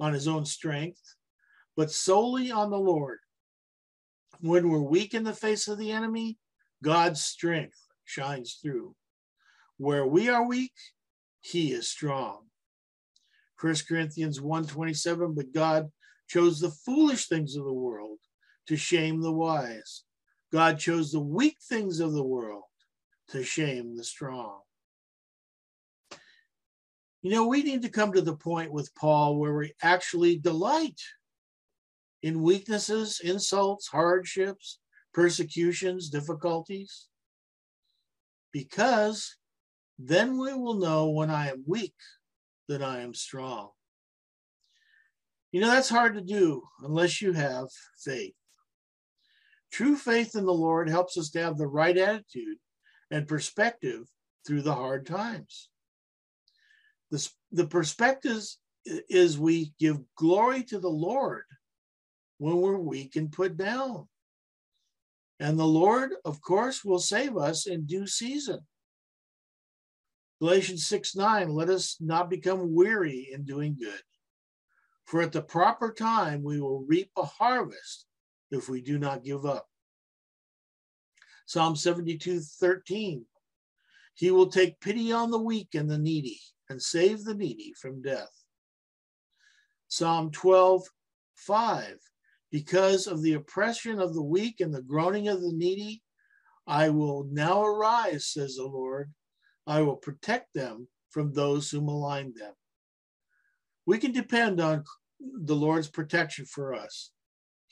on 0.00 0.14
his 0.14 0.26
own 0.26 0.46
strength, 0.46 1.16
but 1.76 1.90
solely 1.90 2.50
on 2.50 2.70
the 2.70 2.78
Lord. 2.78 3.18
When 4.40 4.70
we're 4.70 4.80
weak 4.80 5.12
in 5.12 5.24
the 5.24 5.34
face 5.34 5.68
of 5.68 5.78
the 5.78 5.92
enemy, 5.92 6.38
God's 6.82 7.22
strength 7.22 7.78
shines 8.04 8.58
through. 8.60 8.94
Where 9.76 10.06
we 10.06 10.28
are 10.28 10.46
weak, 10.46 10.72
he 11.40 11.72
is 11.72 11.88
strong. 11.88 12.46
1 13.60 13.86
Corinthians 13.86 14.40
1:27 14.40 15.34
but 15.34 15.52
God 15.52 15.92
chose 16.26 16.58
the 16.58 16.70
foolish 16.70 17.28
things 17.28 17.54
of 17.54 17.64
the 17.64 17.72
world 17.72 18.18
to 18.66 18.76
shame 18.76 19.20
the 19.20 19.32
wise. 19.32 20.04
God 20.52 20.78
chose 20.78 21.12
the 21.12 21.20
weak 21.20 21.56
things 21.62 22.00
of 22.00 22.12
the 22.12 22.22
world 22.22 22.64
to 23.28 23.42
shame 23.42 23.96
the 23.96 24.04
strong. 24.04 24.60
You 27.22 27.30
know, 27.30 27.46
we 27.46 27.62
need 27.62 27.82
to 27.82 27.88
come 27.88 28.12
to 28.12 28.20
the 28.20 28.36
point 28.36 28.72
with 28.72 28.94
Paul 28.94 29.38
where 29.38 29.54
we 29.54 29.72
actually 29.80 30.38
delight 30.38 31.00
in 32.22 32.42
weaknesses, 32.42 33.20
insults, 33.24 33.88
hardships, 33.88 34.78
persecutions, 35.14 36.10
difficulties, 36.10 37.08
because 38.52 39.36
then 39.98 40.38
we 40.38 40.52
will 40.52 40.74
know 40.74 41.10
when 41.10 41.30
I 41.30 41.48
am 41.48 41.64
weak 41.66 41.94
that 42.68 42.82
I 42.82 43.00
am 43.00 43.14
strong. 43.14 43.70
You 45.52 45.60
know, 45.60 45.68
that's 45.68 45.88
hard 45.88 46.14
to 46.14 46.20
do 46.20 46.62
unless 46.82 47.22
you 47.22 47.32
have 47.32 47.68
faith. 47.98 48.34
True 49.72 49.96
faith 49.96 50.36
in 50.36 50.44
the 50.44 50.52
Lord 50.52 50.90
helps 50.90 51.16
us 51.16 51.30
to 51.30 51.42
have 51.42 51.56
the 51.56 51.66
right 51.66 51.96
attitude 51.96 52.58
and 53.10 53.26
perspective 53.26 54.06
through 54.46 54.62
the 54.62 54.74
hard 54.74 55.06
times. 55.06 55.70
The, 57.10 57.26
the 57.52 57.66
perspective 57.66 58.42
is 58.84 59.38
we 59.38 59.72
give 59.78 59.98
glory 60.16 60.62
to 60.64 60.78
the 60.78 60.90
Lord 60.90 61.44
when 62.38 62.56
we're 62.56 62.76
weak 62.76 63.16
and 63.16 63.32
put 63.32 63.56
down. 63.56 64.08
And 65.40 65.58
the 65.58 65.64
Lord, 65.64 66.12
of 66.24 66.42
course, 66.42 66.84
will 66.84 66.98
save 66.98 67.36
us 67.36 67.66
in 67.66 67.86
due 67.86 68.06
season. 68.06 68.60
Galatians 70.40 70.86
6 70.86 71.16
9, 71.16 71.48
let 71.50 71.70
us 71.70 71.96
not 72.00 72.28
become 72.28 72.74
weary 72.74 73.28
in 73.32 73.44
doing 73.44 73.76
good. 73.78 74.02
For 75.04 75.22
at 75.22 75.32
the 75.32 75.42
proper 75.42 75.92
time 75.92 76.42
we 76.42 76.60
will 76.60 76.84
reap 76.86 77.10
a 77.16 77.24
harvest 77.24 78.06
if 78.52 78.68
we 78.68 78.80
do 78.80 78.98
not 78.98 79.24
give 79.24 79.44
up. 79.44 79.66
Psalm 81.46 81.74
72 81.74 82.40
13. 82.40 83.24
He 84.14 84.30
will 84.30 84.46
take 84.46 84.80
pity 84.80 85.10
on 85.10 85.30
the 85.30 85.40
weak 85.40 85.74
and 85.74 85.90
the 85.90 85.98
needy 85.98 86.38
and 86.68 86.80
save 86.80 87.24
the 87.24 87.34
needy 87.34 87.72
from 87.80 88.02
death. 88.02 88.30
Psalm 89.88 90.30
12 90.30 90.82
5. 91.34 91.96
Because 92.50 93.06
of 93.06 93.22
the 93.22 93.32
oppression 93.32 93.98
of 93.98 94.14
the 94.14 94.22
weak 94.22 94.60
and 94.60 94.72
the 94.72 94.82
groaning 94.82 95.28
of 95.28 95.40
the 95.40 95.52
needy, 95.52 96.02
I 96.66 96.90
will 96.90 97.24
now 97.32 97.64
arise, 97.64 98.26
says 98.26 98.56
the 98.56 98.64
Lord. 98.64 99.12
I 99.66 99.80
will 99.80 99.96
protect 99.96 100.52
them 100.54 100.88
from 101.10 101.32
those 101.32 101.70
who 101.70 101.80
malign 101.80 102.34
them. 102.36 102.52
We 103.86 103.98
can 103.98 104.12
depend 104.12 104.60
on 104.60 104.84
the 105.20 105.56
Lord's 105.56 105.88
protection 105.88 106.44
for 106.44 106.74
us. 106.74 107.10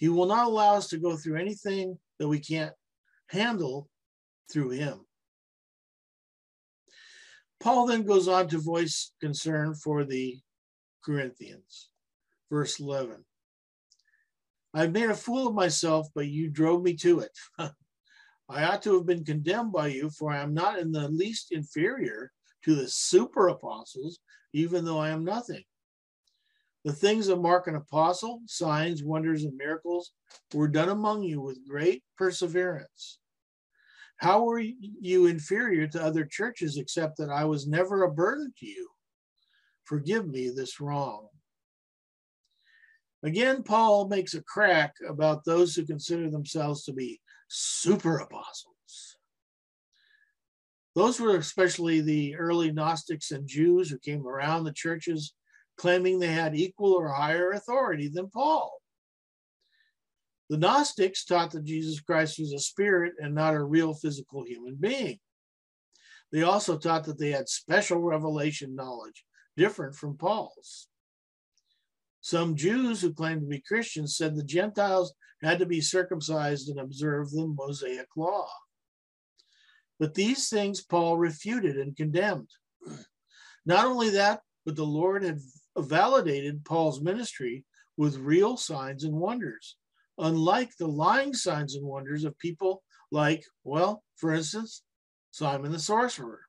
He 0.01 0.09
will 0.09 0.27
not 0.27 0.47
allow 0.47 0.77
us 0.77 0.89
to 0.89 0.99
go 0.99 1.15
through 1.15 1.37
anything 1.37 1.99
that 2.19 2.27
we 2.27 2.41
can't 2.41 2.73
handle 3.29 3.89
through 4.51 4.71
him. 4.71 5.01
Paul 7.61 7.87
then 7.87 8.05
goes 8.05 8.27
on 8.27 8.49
to 8.49 8.59
voice 8.59 9.13
concern 9.21 9.75
for 9.75 10.05
the 10.05 10.41
Corinthians. 11.05 11.91
Verse 12.51 12.81
11 12.81 13.25
I've 14.73 14.93
made 14.93 15.11
a 15.11 15.15
fool 15.15 15.49
of 15.49 15.55
myself, 15.55 16.09
but 16.15 16.29
you 16.29 16.49
drove 16.49 16.83
me 16.83 16.95
to 16.95 17.21
it. 17.21 17.39
I 18.49 18.65
ought 18.65 18.83
to 18.83 18.95
have 18.95 19.07
been 19.07 19.25
condemned 19.25 19.73
by 19.73 19.89
you, 19.89 20.09
for 20.09 20.33
I 20.33 20.41
am 20.41 20.55
not 20.55 20.79
in 20.79 20.93
the 20.93 21.09
least 21.09 21.53
inferior 21.53 22.33
to 22.65 22.75
the 22.75 22.89
super 22.89 23.49
apostles, 23.49 24.19
even 24.55 24.85
though 24.87 24.99
I 24.99 25.11
am 25.11 25.25
nothing. 25.25 25.65
The 26.85 26.93
things 26.93 27.27
that 27.27 27.37
mark 27.37 27.67
an 27.67 27.75
apostle, 27.75 28.43
signs, 28.47 29.03
wonders, 29.03 29.45
and 29.45 29.57
miracles, 29.57 30.13
were 30.55 30.69
done 30.69 30.89
among 30.89 31.23
you 31.23 31.41
with 31.41 31.67
great 31.69 32.03
perseverance. 32.17 33.19
How 34.17 34.45
were 34.45 34.61
you 34.61 35.27
inferior 35.27 35.87
to 35.89 36.03
other 36.03 36.25
churches 36.25 36.79
except 36.79 37.19
that 37.19 37.31
I 37.31 37.45
was 37.45 37.67
never 37.67 38.03
a 38.03 38.13
burden 38.13 38.53
to 38.59 38.67
you? 38.67 38.89
Forgive 39.85 40.29
me 40.29 40.51
this 40.51 40.81
wrong. 40.81 41.29
Again, 43.23 43.63
Paul 43.63 44.09
makes 44.09 44.35
a 44.35 44.43
crack 44.43 44.95
about 45.07 45.45
those 45.45 45.75
who 45.75 45.85
consider 45.85 46.31
themselves 46.31 46.85
to 46.85 46.93
be 46.93 47.21
super 47.49 48.19
apostles. 48.19 49.17
Those 50.95 51.21
were 51.21 51.37
especially 51.37 52.01
the 52.01 52.37
early 52.37 52.73
Gnostics 52.73 53.31
and 53.31 53.47
Jews 53.47 53.91
who 53.91 53.99
came 53.99 54.27
around 54.27 54.65
the 54.65 54.73
churches 54.73 55.35
claiming 55.81 56.19
they 56.19 56.27
had 56.27 56.55
equal 56.55 56.93
or 56.93 57.09
higher 57.09 57.53
authority 57.53 58.07
than 58.07 58.29
Paul. 58.29 58.71
The 60.51 60.59
Gnostics 60.59 61.25
taught 61.25 61.53
that 61.53 61.65
Jesus 61.65 62.01
Christ 62.01 62.39
was 62.39 62.53
a 62.53 62.59
spirit 62.59 63.15
and 63.19 63.35
not 63.35 63.55
a 63.55 63.65
real 63.65 63.95
physical 63.95 64.45
human 64.45 64.75
being. 64.79 65.19
They 66.33 66.43
also 66.43 66.77
taught 66.77 67.05
that 67.05 67.19
they 67.19 67.31
had 67.31 67.49
special 67.49 67.99
revelation 67.99 68.75
knowledge, 68.75 69.25
different 69.57 69.95
from 69.95 70.19
Paul's. 70.19 70.89
Some 72.21 72.57
Jews 72.57 73.01
who 73.01 73.15
claimed 73.15 73.41
to 73.41 73.47
be 73.47 73.63
Christians 73.67 74.19
said 74.19 74.37
the 74.37 74.45
Gentiles 74.45 75.15
had 75.43 75.61
to 75.61 75.67
be 75.67 75.81
circumcised 75.81 76.69
and 76.69 76.79
observe 76.79 77.31
the 77.31 77.47
Mosaic 77.47 78.09
law. 78.19 78.51
But 79.99 80.13
these 80.13 80.51
things 80.51 80.83
Paul 80.83 81.17
refuted 81.17 81.79
and 81.79 81.97
condemned. 81.97 82.51
Not 83.65 83.87
only 83.87 84.11
that, 84.11 84.41
but 84.67 84.77
the 84.77 84.85
Lord 84.85 85.23
had 85.23 85.41
validated 85.79 86.65
Paul's 86.65 87.01
ministry 87.01 87.65
with 87.97 88.17
real 88.17 88.57
signs 88.57 89.05
and 89.05 89.15
wonders, 89.15 89.77
unlike 90.19 90.77
the 90.77 90.87
lying 90.87 91.35
signs 91.35 91.75
and 91.75 91.87
wonders 91.87 92.25
of 92.25 92.39
people 92.39 92.83
like, 93.11 93.45
well, 93.65 94.03
for 94.17 94.33
instance, 94.33 94.83
Simon 95.31 95.73
the 95.73 95.79
sorcerer. 95.79 96.41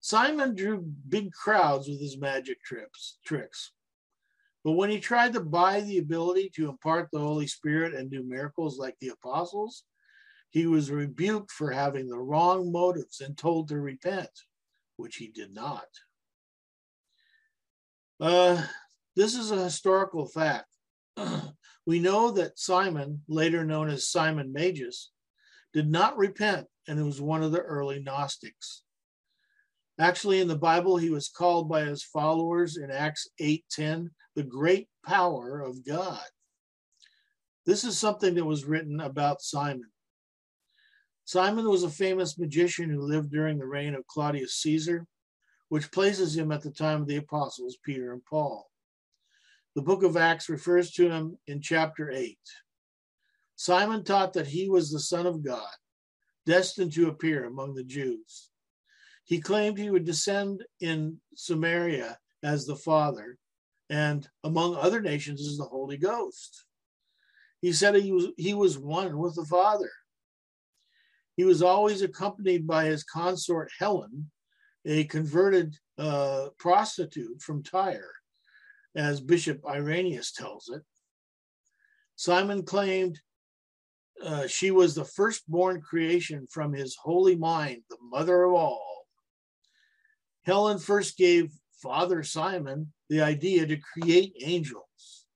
Simon 0.00 0.54
drew 0.54 0.80
big 1.08 1.32
crowds 1.32 1.88
with 1.88 2.00
his 2.00 2.18
magic 2.18 2.62
trips, 2.62 3.18
tricks. 3.24 3.72
But 4.64 4.72
when 4.72 4.90
he 4.90 5.00
tried 5.00 5.34
to 5.34 5.40
buy 5.40 5.80
the 5.80 5.98
ability 5.98 6.50
to 6.56 6.68
impart 6.68 7.08
the 7.12 7.18
Holy 7.18 7.46
Spirit 7.46 7.94
and 7.94 8.10
do 8.10 8.22
miracles 8.22 8.78
like 8.78 8.96
the 9.00 9.08
apostles, 9.08 9.84
he 10.50 10.66
was 10.66 10.90
rebuked 10.90 11.50
for 11.50 11.70
having 11.70 12.08
the 12.08 12.18
wrong 12.18 12.72
motives 12.72 13.20
and 13.20 13.36
told 13.36 13.68
to 13.68 13.78
repent, 13.78 14.30
which 14.96 15.16
he 15.16 15.28
did 15.28 15.54
not. 15.54 15.86
Uh, 18.20 18.62
this 19.16 19.34
is 19.34 19.50
a 19.50 19.64
historical 19.64 20.26
fact. 20.26 20.66
we 21.86 21.98
know 21.98 22.30
that 22.30 22.58
Simon, 22.58 23.22
later 23.28 23.64
known 23.64 23.88
as 23.88 24.08
Simon 24.08 24.52
Magus, 24.52 25.10
did 25.72 25.88
not 25.88 26.18
repent 26.18 26.66
and 26.86 27.02
was 27.04 27.20
one 27.20 27.42
of 27.42 27.52
the 27.52 27.60
early 27.60 28.00
Gnostics. 28.00 28.82
Actually, 29.98 30.40
in 30.40 30.48
the 30.48 30.56
Bible, 30.56 30.96
he 30.96 31.10
was 31.10 31.28
called 31.28 31.68
by 31.68 31.82
his 31.82 32.02
followers 32.02 32.76
in 32.76 32.90
Acts 32.90 33.28
8:10 33.38 34.10
the 34.34 34.42
great 34.42 34.88
power 35.04 35.60
of 35.60 35.84
God. 35.84 36.24
This 37.64 37.84
is 37.84 37.98
something 37.98 38.34
that 38.34 38.44
was 38.44 38.64
written 38.64 39.00
about 39.00 39.42
Simon. 39.42 39.90
Simon 41.24 41.68
was 41.68 41.84
a 41.84 41.90
famous 41.90 42.38
magician 42.38 42.90
who 42.90 43.00
lived 43.00 43.30
during 43.30 43.58
the 43.58 43.66
reign 43.66 43.94
of 43.94 44.06
Claudius 44.06 44.56
Caesar, 44.56 45.06
which 45.70 45.92
places 45.92 46.36
him 46.36 46.52
at 46.52 46.62
the 46.62 46.70
time 46.70 47.00
of 47.00 47.06
the 47.06 47.16
apostles 47.16 47.78
Peter 47.82 48.12
and 48.12 48.24
Paul. 48.24 48.68
The 49.76 49.82
book 49.82 50.02
of 50.02 50.16
Acts 50.16 50.48
refers 50.48 50.90
to 50.92 51.08
him 51.08 51.38
in 51.46 51.62
chapter 51.62 52.10
8. 52.10 52.36
Simon 53.54 54.02
taught 54.02 54.32
that 54.32 54.48
he 54.48 54.68
was 54.68 54.90
the 54.90 54.98
Son 54.98 55.26
of 55.26 55.44
God, 55.44 55.70
destined 56.44 56.92
to 56.94 57.08
appear 57.08 57.44
among 57.44 57.74
the 57.74 57.84
Jews. 57.84 58.50
He 59.24 59.40
claimed 59.40 59.78
he 59.78 59.90
would 59.90 60.04
descend 60.04 60.64
in 60.80 61.20
Samaria 61.36 62.18
as 62.42 62.66
the 62.66 62.74
Father, 62.74 63.38
and 63.88 64.28
among 64.42 64.74
other 64.74 65.00
nations 65.00 65.40
as 65.46 65.56
the 65.56 65.64
Holy 65.64 65.98
Ghost. 65.98 66.64
He 67.62 67.72
said 67.72 67.94
he 67.94 68.10
was, 68.10 68.26
he 68.36 68.54
was 68.54 68.76
one 68.76 69.16
with 69.18 69.36
the 69.36 69.44
Father. 69.44 69.90
He 71.36 71.44
was 71.44 71.62
always 71.62 72.02
accompanied 72.02 72.66
by 72.66 72.86
his 72.86 73.04
consort 73.04 73.70
Helen, 73.78 74.30
a 74.84 75.04
converted 75.04 75.76
uh, 75.98 76.48
prostitute 76.58 77.40
from 77.42 77.62
Tyre, 77.62 78.12
as 78.94 79.20
Bishop 79.20 79.60
Irenaeus 79.66 80.32
tells 80.32 80.68
it. 80.68 80.82
Simon 82.16 82.62
claimed 82.62 83.20
uh, 84.22 84.46
she 84.46 84.70
was 84.70 84.94
the 84.94 85.04
firstborn 85.04 85.80
creation 85.80 86.46
from 86.50 86.72
his 86.72 86.96
holy 86.96 87.36
mind, 87.36 87.82
the 87.88 87.96
mother 88.02 88.44
of 88.44 88.52
all. 88.52 89.06
Helen 90.44 90.78
first 90.78 91.16
gave 91.16 91.52
Father 91.82 92.22
Simon 92.22 92.92
the 93.08 93.22
idea 93.22 93.66
to 93.66 93.78
create 93.78 94.34
angels. 94.42 95.26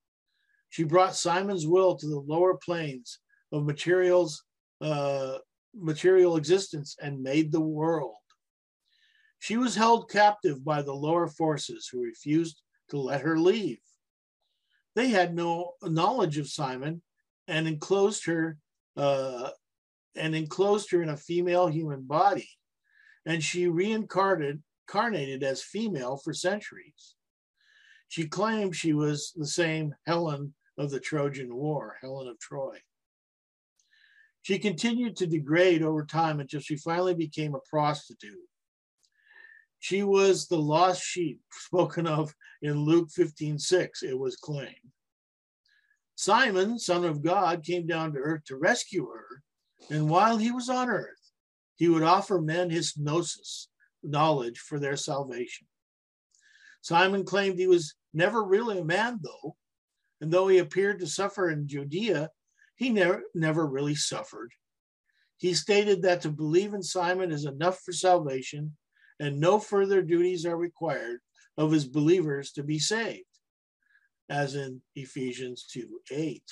She 0.70 0.84
brought 0.84 1.14
Simon's 1.14 1.66
will 1.66 1.96
to 1.96 2.06
the 2.06 2.20
lower 2.20 2.56
planes 2.56 3.18
of 3.52 3.64
materials, 3.64 4.44
uh, 4.80 5.38
material 5.74 6.36
existence 6.36 6.96
and 7.00 7.22
made 7.22 7.52
the 7.52 7.60
world. 7.60 8.16
She 9.44 9.58
was 9.58 9.74
held 9.74 10.08
captive 10.08 10.64
by 10.64 10.80
the 10.80 10.94
lower 10.94 11.28
forces 11.28 11.86
who 11.86 12.02
refused 12.02 12.62
to 12.88 12.96
let 12.96 13.20
her 13.20 13.38
leave. 13.38 13.76
They 14.94 15.08
had 15.08 15.34
no 15.34 15.73
knowledge 15.82 16.38
of 16.38 16.49
Simon 16.49 17.02
and 17.47 17.69
enclosed 17.69 18.25
her 18.25 18.56
uh, 18.97 19.50
and 20.16 20.34
enclosed 20.34 20.90
her 20.92 21.02
in 21.02 21.10
a 21.10 21.19
female 21.19 21.66
human 21.66 22.04
body, 22.04 22.49
and 23.26 23.45
she 23.45 23.69
reincarnated 23.69 24.62
incarnated 24.88 25.42
as 25.42 25.62
female 25.62 26.16
for 26.16 26.32
centuries. 26.32 27.14
She 28.08 28.26
claimed 28.26 28.75
she 28.75 28.95
was 28.95 29.34
the 29.36 29.47
same 29.47 29.95
Helen 30.06 30.54
of 30.78 30.90
the 30.90 31.00
Trojan 31.00 31.54
War, 31.54 31.99
Helen 32.00 32.28
of 32.28 32.38
Troy. 32.38 32.78
She 34.40 34.58
continued 34.58 35.16
to 35.16 35.26
degrade 35.26 35.82
over 35.82 36.02
time 36.02 36.40
until 36.40 36.60
she 36.60 36.76
finally 36.76 37.14
became 37.14 37.54
a 37.54 37.60
prostitute. 37.69 38.49
She 39.84 40.02
was 40.02 40.47
the 40.47 40.56
lost 40.56 41.02
sheep 41.02 41.42
spoken 41.50 42.06
of 42.06 42.34
in 42.62 42.86
Luke 42.86 43.10
15 43.10 43.58
6, 43.58 44.02
it 44.02 44.18
was 44.18 44.34
claimed. 44.34 44.92
Simon, 46.14 46.78
son 46.78 47.04
of 47.04 47.23
God, 47.23 47.62
came 47.62 47.86
down 47.86 48.14
to 48.14 48.18
earth 48.18 48.44
to 48.47 48.56
rescue 48.56 49.06
her, 49.10 49.42
and 49.90 50.08
while 50.08 50.38
he 50.38 50.50
was 50.50 50.70
on 50.70 50.88
earth, 50.88 51.30
he 51.76 51.90
would 51.90 52.02
offer 52.02 52.40
men 52.40 52.70
his 52.70 52.97
gnosis, 52.97 53.68
knowledge 54.02 54.58
for 54.58 54.78
their 54.78 54.97
salvation. 54.97 55.66
Simon 56.80 57.23
claimed 57.23 57.58
he 57.58 57.66
was 57.66 57.94
never 58.14 58.42
really 58.42 58.78
a 58.78 58.84
man, 58.86 59.20
though, 59.23 59.54
and 60.23 60.30
though 60.30 60.49
he 60.49 60.56
appeared 60.56 61.00
to 61.00 61.06
suffer 61.06 61.50
in 61.50 61.68
Judea, 61.68 62.30
he 62.76 62.88
never, 62.88 63.23
never 63.34 63.66
really 63.66 63.97
suffered. 63.97 64.50
He 65.36 65.52
stated 65.52 66.00
that 66.00 66.23
to 66.23 66.30
believe 66.30 66.73
in 66.73 66.82
Simon 66.82 67.30
is 67.30 67.44
enough 67.44 67.80
for 67.80 67.92
salvation, 67.92 68.78
and 69.20 69.40
no 69.40 69.58
further 69.58 70.02
duties 70.02 70.46
are 70.46 70.56
required 70.56 71.20
of 71.56 71.70
his 71.70 71.84
believers 71.84 72.52
to 72.52 72.62
be 72.62 72.78
saved, 72.78 73.24
as 74.28 74.54
in 74.54 74.82
Ephesians 74.96 75.66
2 75.70 76.00
8. 76.10 76.42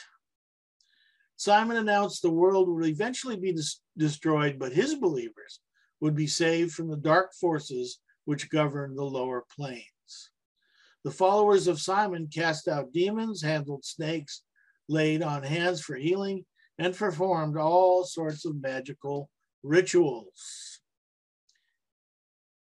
Simon 1.36 1.76
announced 1.76 2.22
the 2.22 2.30
world 2.30 2.68
would 2.68 2.86
eventually 2.86 3.36
be 3.36 3.52
des- 3.52 3.80
destroyed, 3.96 4.58
but 4.58 4.72
his 4.72 4.94
believers 4.94 5.60
would 6.00 6.14
be 6.14 6.26
saved 6.26 6.72
from 6.72 6.88
the 6.88 6.96
dark 6.96 7.32
forces 7.34 7.98
which 8.24 8.50
govern 8.50 8.94
the 8.94 9.04
lower 9.04 9.44
planes. 9.54 9.86
The 11.04 11.10
followers 11.10 11.66
of 11.66 11.80
Simon 11.80 12.28
cast 12.32 12.68
out 12.68 12.92
demons, 12.92 13.42
handled 13.42 13.84
snakes, 13.84 14.42
laid 14.88 15.22
on 15.22 15.42
hands 15.42 15.80
for 15.80 15.96
healing, 15.96 16.44
and 16.78 16.94
performed 16.94 17.56
all 17.56 18.04
sorts 18.04 18.44
of 18.44 18.60
magical 18.60 19.28
rituals. 19.64 20.71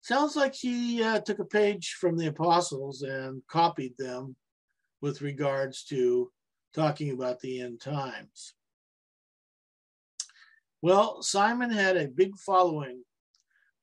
Sounds 0.03 0.35
like 0.35 0.53
he 0.53 1.01
uh, 1.01 1.21
took 1.21 1.38
a 1.38 1.45
page 1.45 1.97
from 2.01 2.17
the 2.17 2.27
apostles 2.27 3.03
and 3.03 3.41
copied 3.47 3.97
them 3.97 4.35
with 5.01 5.23
regards 5.23 5.85
to 5.85 6.31
talking 6.75 7.12
about 7.12 7.38
the 7.41 7.61
end 7.61 7.81
times. 7.81 8.55
Well, 10.83 11.23
Simon 11.23 11.71
had 11.71 11.97
a 11.97 12.09
big 12.09 12.37
following 12.37 13.05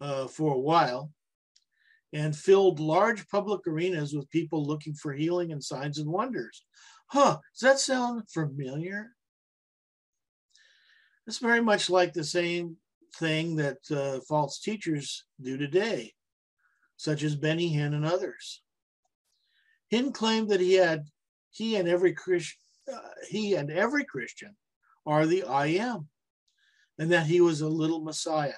uh, 0.01 0.27
for 0.27 0.53
a 0.53 0.59
while 0.59 1.13
and 2.11 2.35
filled 2.35 2.81
large 2.81 3.25
public 3.29 3.65
arenas 3.65 4.13
with 4.13 4.29
people 4.29 4.65
looking 4.65 4.93
for 4.95 5.13
healing 5.13 5.53
and 5.53 5.63
signs 5.63 5.99
and 5.99 6.09
wonders. 6.09 6.65
Huh, 7.07 7.37
does 7.53 7.61
that 7.61 7.79
sound 7.79 8.29
familiar? 8.29 9.11
It's 11.27 11.37
very 11.37 11.61
much 11.61 11.89
like 11.89 12.11
the 12.11 12.25
same 12.25 12.75
thing 13.15 13.55
that 13.57 13.77
uh, 13.91 14.19
false 14.27 14.59
teachers 14.59 15.25
do 15.41 15.57
today, 15.57 16.13
such 16.97 17.23
as 17.23 17.35
Benny 17.35 17.73
Hinn 17.73 17.93
and 17.93 18.05
others. 18.05 18.61
Hinn 19.91 20.13
claimed 20.13 20.49
that 20.49 20.59
he 20.59 20.73
had 20.73 21.05
he 21.51 21.75
and 21.75 21.87
every 21.87 22.13
Christian 22.13 22.59
uh, 22.91 22.99
he 23.29 23.55
and 23.55 23.71
every 23.71 24.03
Christian 24.03 24.55
are 25.05 25.25
the 25.25 25.43
I 25.43 25.67
am, 25.67 26.07
and 26.97 27.11
that 27.11 27.25
he 27.25 27.41
was 27.41 27.61
a 27.61 27.67
little 27.67 28.01
Messiah. 28.01 28.53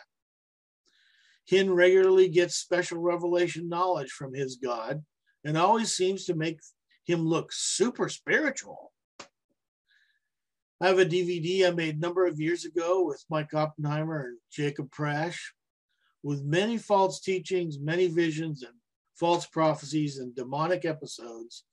Hinn 1.49 1.73
regularly 1.73 2.29
gets 2.29 2.55
special 2.55 2.99
revelation 2.99 3.67
knowledge 3.67 4.11
from 4.11 4.33
his 4.33 4.57
God 4.57 5.03
and 5.43 5.57
always 5.57 5.93
seems 5.93 6.25
to 6.25 6.35
make 6.35 6.59
him 7.05 7.27
look 7.27 7.51
super 7.51 8.09
spiritual. 8.09 8.90
I 10.81 10.87
have 10.87 10.97
a 10.97 11.05
DVD 11.05 11.67
I 11.67 11.69
made 11.69 11.97
a 11.97 11.99
number 11.99 12.25
of 12.25 12.39
years 12.39 12.65
ago 12.65 13.05
with 13.05 13.23
Mike 13.29 13.53
Oppenheimer 13.53 14.29
and 14.29 14.37
Jacob 14.51 14.89
Prasch 14.89 15.37
with 16.23 16.43
many 16.43 16.79
false 16.79 17.19
teachings, 17.19 17.77
many 17.79 18.07
visions, 18.07 18.63
and 18.63 18.73
false 19.13 19.45
prophecies 19.45 20.17
and 20.17 20.35
demonic 20.35 20.83
episodes 20.83 21.65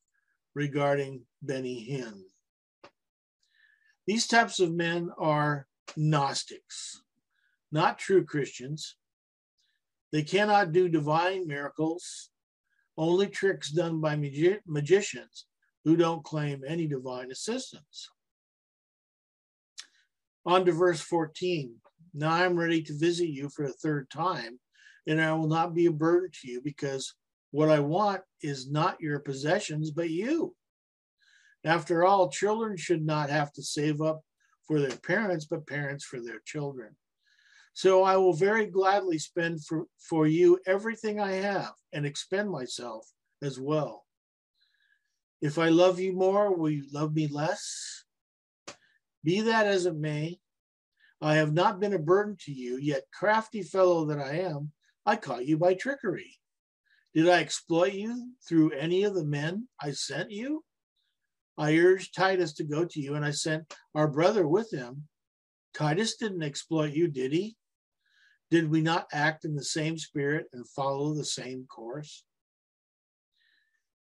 regarding 0.54 1.22
Benny 1.40 1.88
Hinn. 1.90 2.20
These 4.06 4.26
types 4.26 4.60
of 4.60 4.74
men 4.74 5.10
are 5.16 5.66
Gnostics, 5.96 7.02
not 7.72 7.98
true 7.98 8.26
Christians, 8.26 8.96
they 10.12 10.22
cannot 10.22 10.72
do 10.72 10.86
divine 10.86 11.46
miracles, 11.46 12.28
only 12.98 13.28
tricks 13.28 13.70
done 13.70 14.02
by 14.02 14.16
magi- 14.16 14.60
magicians 14.66 15.46
who 15.86 15.96
don't 15.96 16.24
claim 16.24 16.62
any 16.66 16.86
divine 16.86 17.30
assistance. 17.30 18.10
On 20.48 20.64
to 20.64 20.72
verse 20.72 21.02
14. 21.02 21.74
Now 22.14 22.30
I'm 22.30 22.58
ready 22.58 22.82
to 22.84 22.98
visit 22.98 23.28
you 23.28 23.50
for 23.50 23.64
a 23.64 23.72
third 23.72 24.08
time, 24.08 24.58
and 25.06 25.20
I 25.20 25.34
will 25.34 25.46
not 25.46 25.74
be 25.74 25.84
a 25.84 25.92
burden 25.92 26.30
to 26.40 26.50
you 26.50 26.62
because 26.62 27.14
What 27.50 27.70
I 27.70 27.80
want 27.80 28.22
is 28.42 28.70
not 28.70 29.00
your 29.00 29.20
possessions, 29.20 29.90
but 29.90 30.10
you. 30.10 30.54
After 31.64 32.04
all, 32.04 32.30
children 32.30 32.76
should 32.76 33.04
not 33.04 33.30
have 33.30 33.52
to 33.54 33.62
save 33.62 34.00
up 34.00 34.20
for 34.66 34.80
their 34.80 34.96
parents, 34.98 35.46
but 35.46 35.66
parents 35.66 36.04
for 36.04 36.20
their 36.20 36.40
children. 36.44 36.94
So 37.72 38.02
I 38.02 38.16
will 38.16 38.34
very 38.34 38.66
gladly 38.66 39.18
spend 39.18 39.64
for, 39.64 39.86
for 39.98 40.26
you 40.26 40.58
everything 40.66 41.20
I 41.20 41.32
have 41.32 41.72
and 41.92 42.04
expend 42.04 42.50
myself 42.50 43.06
as 43.42 43.58
well. 43.58 44.04
If 45.40 45.58
I 45.58 45.68
love 45.68 46.00
you 46.00 46.12
more, 46.12 46.54
will 46.54 46.70
you 46.70 46.86
love 46.92 47.14
me 47.14 47.28
less? 47.28 48.04
Be 49.24 49.40
that 49.42 49.66
as 49.66 49.86
it 49.86 49.96
may, 49.96 50.38
I 51.20 51.34
have 51.34 51.52
not 51.52 51.80
been 51.80 51.94
a 51.94 51.98
burden 51.98 52.36
to 52.44 52.52
you, 52.52 52.76
yet 52.76 53.04
crafty 53.12 53.62
fellow 53.62 54.06
that 54.06 54.18
I 54.18 54.38
am, 54.40 54.72
I 55.04 55.16
caught 55.16 55.46
you 55.46 55.58
by 55.58 55.74
trickery. 55.74 56.38
Did 57.14 57.28
I 57.28 57.40
exploit 57.40 57.94
you 57.94 58.32
through 58.46 58.72
any 58.72 59.02
of 59.04 59.14
the 59.14 59.24
men 59.24 59.68
I 59.82 59.90
sent 59.90 60.30
you? 60.30 60.64
I 61.56 61.76
urged 61.76 62.14
Titus 62.14 62.52
to 62.54 62.64
go 62.64 62.84
to 62.84 63.00
you, 63.00 63.14
and 63.14 63.24
I 63.24 63.32
sent 63.32 63.74
our 63.94 64.06
brother 64.06 64.46
with 64.46 64.72
him. 64.72 65.08
Titus 65.74 66.16
didn't 66.16 66.44
exploit 66.44 66.92
you, 66.92 67.08
did 67.08 67.32
he? 67.32 67.56
Did 68.50 68.70
we 68.70 68.80
not 68.80 69.08
act 69.12 69.44
in 69.44 69.56
the 69.56 69.64
same 69.64 69.98
spirit 69.98 70.46
and 70.52 70.68
follow 70.68 71.14
the 71.14 71.24
same 71.24 71.66
course? 71.66 72.24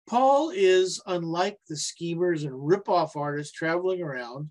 Paul 0.06 0.50
is 0.50 1.00
unlike 1.06 1.58
the 1.68 1.76
schemers 1.76 2.44
and 2.44 2.66
rip-off 2.66 3.16
artists 3.16 3.52
traveling 3.52 4.02
around 4.02 4.50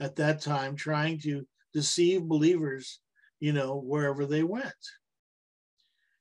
at 0.00 0.16
that 0.16 0.40
time 0.40 0.76
trying 0.76 1.18
to 1.20 1.46
deceive 1.72 2.22
believers, 2.22 3.00
you 3.40 3.52
know, 3.52 3.76
wherever 3.76 4.26
they 4.26 4.42
went. 4.42 4.72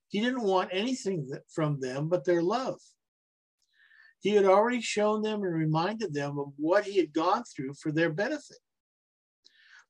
He 0.10 0.22
didn't 0.22 0.44
want 0.44 0.70
anything 0.72 1.30
from 1.50 1.80
them 1.80 2.08
but 2.08 2.26
their 2.26 2.42
love. 2.42 2.80
He 4.20 4.32
had 4.32 4.46
already 4.46 4.82
shown 4.82 5.22
them 5.22 5.44
and 5.44 5.54
reminded 5.54 6.14
them 6.14 6.40
of 6.40 6.54
what 6.58 6.86
he 6.86 6.98
had 6.98 7.14
gone 7.14 7.44
through 7.44 7.76
for 7.76 7.92
their 7.92 8.10
benefit. 8.10 8.58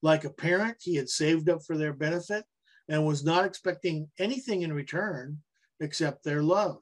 Like 0.01 0.25
a 0.25 0.29
parent, 0.29 0.77
he 0.81 0.95
had 0.95 1.09
saved 1.09 1.49
up 1.49 1.63
for 1.65 1.77
their 1.77 1.93
benefit 1.93 2.45
and 2.89 3.05
was 3.05 3.23
not 3.23 3.45
expecting 3.45 4.09
anything 4.19 4.61
in 4.61 4.73
return 4.73 5.39
except 5.79 6.23
their 6.23 6.43
love. 6.43 6.79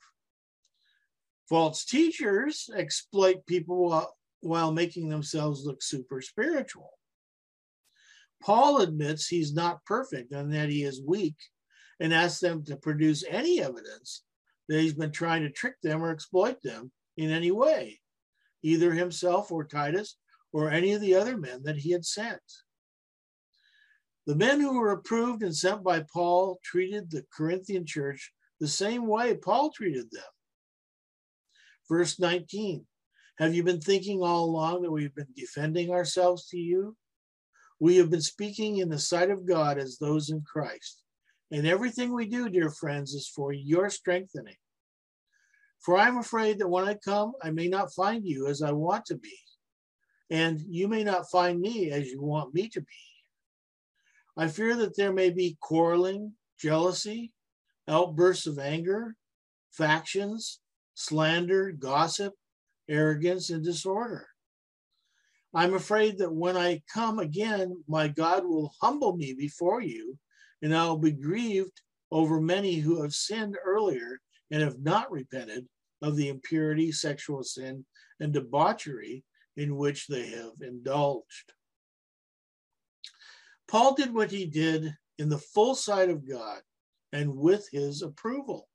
False 1.48 1.86
teachers 1.86 2.70
exploit 2.76 3.46
people 3.46 4.10
while, 4.46 4.72
making 4.72 5.10
themselves 5.10 5.66
look 5.66 5.82
super 5.82 6.22
spiritual. 6.22 6.92
Paul 8.42 8.82
admits 8.82 9.28
he's 9.28 9.54
not 9.54 9.84
perfect 9.86 10.32
and 10.32 10.54
that 10.54 10.70
he 10.70 10.84
is 10.84 11.02
weak 11.02 11.36
and 12.00 12.14
asks 12.14 12.40
them 12.40 12.64
to 12.66 12.76
produce 12.76 13.24
any 13.28 13.62
evidence 13.62 14.24
that 14.68 14.80
he's 14.80 14.94
been 14.94 15.12
trying 15.12 15.44
to 15.44 15.50
trick 15.50 15.76
them 15.82 16.04
or 16.04 16.12
exploit 16.12 16.62
them 16.62 16.92
in 17.18 17.32
any 17.32 17.52
way, 17.52 18.00
either 18.64 18.92
himself 18.92 19.52
or 19.52 19.64
Titus 19.64 20.18
or 20.54 20.70
any 20.70 20.94
of 20.94 21.02
the 21.02 21.16
other 21.16 21.38
men 21.38 21.64
that 21.64 21.78
he 21.78 21.92
had 21.92 22.06
sent. 22.06 22.42
The 24.26 24.36
men 24.36 24.60
who 24.60 24.80
were 24.80 24.92
approved 24.92 25.44
and 25.44 25.56
sent 25.56 25.84
by 25.84 26.04
Paul 26.12 26.60
treated 26.64 27.10
the 27.10 27.26
Corinthian 27.36 27.86
church 27.86 28.32
the 28.60 28.68
same 28.68 29.06
way 29.06 29.36
Paul 29.36 29.72
treated 29.72 30.10
them. 30.12 30.24
Verse 31.88 32.20
19 32.20 32.86
Have 33.38 33.54
you 33.54 33.64
been 33.64 33.82
thinking 33.82 34.22
all 34.22 34.46
along 34.46 34.84
that 34.84 34.92
we've 34.92 35.14
been 35.14 35.28
defending 35.36 35.92
ourselves 35.92 36.48
to 36.48 36.58
you? 36.58 36.96
We 37.80 37.98
have 37.98 38.10
been 38.10 38.22
speaking 38.22 38.78
in 38.78 38.90
the 38.90 39.00
sight 39.00 39.30
of 39.30 39.46
God 39.46 39.78
as 39.78 39.98
those 39.98 40.30
in 40.30 40.42
Christ. 40.42 41.02
And 41.52 41.68
everything 41.68 42.14
we 42.14 42.28
do, 42.28 42.50
dear 42.50 42.70
friends, 42.70 43.14
is 43.14 43.28
for 43.28 43.52
your 43.52 43.90
strengthening. 43.90 44.56
For 45.80 45.98
I'm 45.98 46.18
afraid 46.18 46.60
that 46.60 46.70
when 46.70 46.86
I 46.86 46.96
come, 46.96 47.34
I 47.44 47.52
may 47.52 47.68
not 47.68 47.94
find 47.94 48.26
you 48.26 48.48
as 48.48 48.62
I 48.62 48.72
want 48.72 49.06
to 49.06 49.18
be, 49.18 49.38
and 50.32 50.60
you 50.68 50.88
may 50.88 51.04
not 51.04 51.30
find 51.30 51.60
me 51.60 51.92
as 51.92 52.08
you 52.08 52.22
want 52.22 52.56
me 52.56 52.70
to 52.70 52.82
be. 52.82 52.86
I 54.38 54.48
fear 54.48 54.76
that 54.78 54.98
there 54.98 55.14
may 55.14 55.30
be 55.30 55.58
quarreling, 55.62 56.34
jealousy, 56.60 57.34
outbursts 57.88 58.48
of 58.48 58.58
anger, 58.58 59.16
factions, 59.72 60.60
slander, 60.96 61.72
gossip, 61.72 62.34
arrogance, 62.90 63.50
and 63.50 63.64
disorder. 63.64 64.28
I'm 65.54 65.74
afraid 65.74 66.18
that 66.18 66.34
when 66.34 66.58
I 66.58 66.82
come 66.94 67.20
again, 67.20 67.84
my 67.88 68.08
God 68.08 68.46
will 68.46 68.74
humble 68.82 69.16
me 69.16 69.34
before 69.34 69.82
you, 69.82 70.18
and 70.62 70.76
I 70.76 70.86
will 70.88 70.98
be 70.98 71.12
grieved 71.12 71.82
over 72.12 72.42
many 72.42 72.76
who 72.76 73.02
have 73.02 73.14
sinned 73.14 73.58
earlier 73.66 74.20
and 74.52 74.62
have 74.62 74.80
not 74.80 75.12
repented 75.12 75.66
of 76.02 76.16
the 76.16 76.30
impurity, 76.30 76.92
sexual 76.92 77.44
sin, 77.44 77.86
and 78.20 78.34
debauchery 78.34 79.24
in 79.58 79.78
which 79.78 80.08
they 80.08 80.28
have 80.28 80.54
indulged. 80.62 81.54
Paul 83.68 83.96
did 83.96 84.14
what 84.14 84.32
he 84.32 84.46
did 84.46 84.96
in 85.18 85.30
the 85.30 85.38
full 85.38 85.76
sight 85.76 86.10
of 86.10 86.28
God 86.28 86.62
and 87.14 87.36
with 87.36 87.68
his 87.72 88.02
approval. 88.02 88.68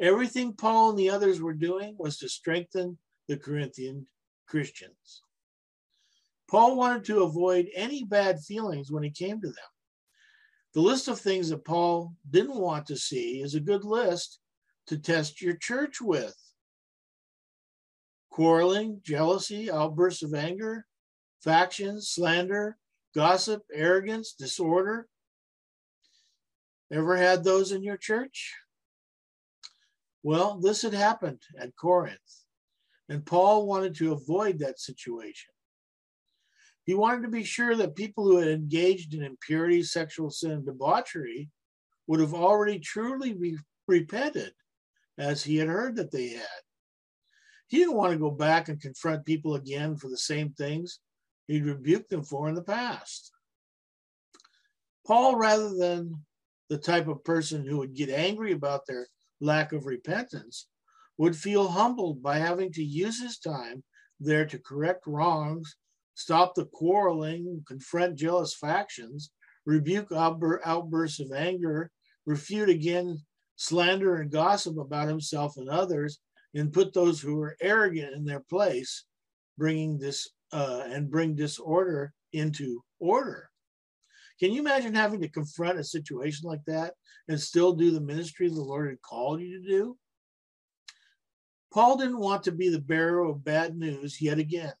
Everything 0.00 0.52
Paul 0.52 0.90
and 0.90 0.98
the 0.98 1.10
others 1.10 1.40
were 1.40 1.54
doing 1.54 1.94
was 1.98 2.18
to 2.18 2.28
strengthen 2.28 2.98
the 3.28 3.36
Corinthian 3.36 4.06
Christians. 4.46 5.22
Paul 6.50 6.76
wanted 6.76 7.04
to 7.06 7.22
avoid 7.22 7.68
any 7.74 8.04
bad 8.04 8.40
feelings 8.40 8.90
when 8.90 9.02
he 9.02 9.10
came 9.10 9.40
to 9.40 9.46
them. 9.46 9.72
The 10.74 10.80
list 10.80 11.08
of 11.08 11.20
things 11.20 11.48
that 11.50 11.64
Paul 11.64 12.14
didn't 12.28 12.56
want 12.56 12.86
to 12.86 12.96
see 12.96 13.40
is 13.40 13.54
a 13.54 13.60
good 13.60 13.84
list 13.84 14.40
to 14.88 14.98
test 14.98 15.40
your 15.40 15.56
church 15.56 16.00
with 16.00 16.36
quarreling, 18.30 19.00
jealousy, 19.04 19.70
outbursts 19.70 20.24
of 20.24 20.34
anger, 20.34 20.84
factions, 21.42 22.08
slander, 22.08 22.76
gossip, 23.14 23.62
arrogance, 23.72 24.32
disorder. 24.32 25.06
Ever 26.92 27.16
had 27.16 27.44
those 27.44 27.70
in 27.70 27.84
your 27.84 27.96
church? 27.96 28.52
Well, 30.24 30.58
this 30.58 30.80
had 30.80 30.94
happened 30.94 31.42
at 31.60 31.76
Corinth, 31.76 32.18
and 33.10 33.26
Paul 33.26 33.66
wanted 33.66 33.94
to 33.96 34.12
avoid 34.12 34.58
that 34.58 34.80
situation. 34.80 35.50
He 36.84 36.94
wanted 36.94 37.22
to 37.22 37.28
be 37.28 37.44
sure 37.44 37.76
that 37.76 37.94
people 37.94 38.24
who 38.24 38.38
had 38.38 38.48
engaged 38.48 39.12
in 39.12 39.22
impurity, 39.22 39.82
sexual 39.82 40.30
sin, 40.30 40.52
and 40.52 40.66
debauchery 40.66 41.50
would 42.06 42.20
have 42.20 42.32
already 42.32 42.78
truly 42.78 43.34
re- 43.34 43.58
repented 43.86 44.54
as 45.18 45.44
he 45.44 45.56
had 45.56 45.68
heard 45.68 45.96
that 45.96 46.10
they 46.10 46.28
had. 46.28 46.62
He 47.66 47.78
didn't 47.78 47.96
want 47.96 48.12
to 48.12 48.18
go 48.18 48.30
back 48.30 48.70
and 48.70 48.80
confront 48.80 49.26
people 49.26 49.56
again 49.56 49.94
for 49.94 50.08
the 50.08 50.16
same 50.16 50.54
things 50.54 51.00
he'd 51.48 51.66
rebuked 51.66 52.08
them 52.08 52.24
for 52.24 52.48
in 52.48 52.54
the 52.54 52.62
past. 52.62 53.30
Paul, 55.06 55.36
rather 55.36 55.74
than 55.74 56.24
the 56.70 56.78
type 56.78 57.08
of 57.08 57.24
person 57.24 57.66
who 57.66 57.76
would 57.78 57.94
get 57.94 58.08
angry 58.08 58.52
about 58.52 58.86
their 58.86 59.06
lack 59.40 59.72
of 59.72 59.86
repentance, 59.86 60.68
would 61.18 61.36
feel 61.36 61.68
humbled 61.68 62.22
by 62.22 62.38
having 62.38 62.72
to 62.72 62.82
use 62.82 63.20
his 63.20 63.38
time 63.38 63.82
there 64.20 64.46
to 64.46 64.58
correct 64.58 65.06
wrongs, 65.06 65.76
stop 66.14 66.54
the 66.54 66.66
quarreling, 66.66 67.62
confront 67.66 68.16
jealous 68.16 68.54
factions, 68.54 69.30
rebuke 69.66 70.10
outbursts 70.12 71.20
of 71.20 71.32
anger, 71.32 71.90
refute 72.26 72.68
again 72.68 73.18
slander 73.56 74.16
and 74.16 74.30
gossip 74.30 74.78
about 74.78 75.08
himself 75.08 75.56
and 75.56 75.68
others, 75.68 76.20
and 76.54 76.72
put 76.72 76.92
those 76.92 77.20
who 77.20 77.40
are 77.40 77.56
arrogant 77.60 78.14
in 78.14 78.24
their 78.24 78.42
place, 78.48 79.04
bringing 79.58 79.98
this 79.98 80.28
uh, 80.52 80.84
and 80.86 81.10
bring 81.10 81.34
disorder 81.34 82.12
into 82.32 82.82
order. 83.00 83.48
Can 84.40 84.52
you 84.52 84.60
imagine 84.60 84.94
having 84.94 85.20
to 85.20 85.28
confront 85.28 85.78
a 85.78 85.84
situation 85.84 86.48
like 86.48 86.64
that 86.66 86.94
and 87.28 87.40
still 87.40 87.72
do 87.72 87.90
the 87.90 88.00
ministry 88.00 88.48
the 88.48 88.60
Lord 88.60 88.90
had 88.90 89.02
called 89.02 89.40
you 89.40 89.62
to 89.62 89.68
do? 89.68 89.96
Paul 91.72 91.96
didn't 91.96 92.20
want 92.20 92.44
to 92.44 92.52
be 92.52 92.68
the 92.68 92.80
bearer 92.80 93.24
of 93.24 93.44
bad 93.44 93.76
news 93.76 94.20
yet 94.20 94.38
again. 94.38 94.72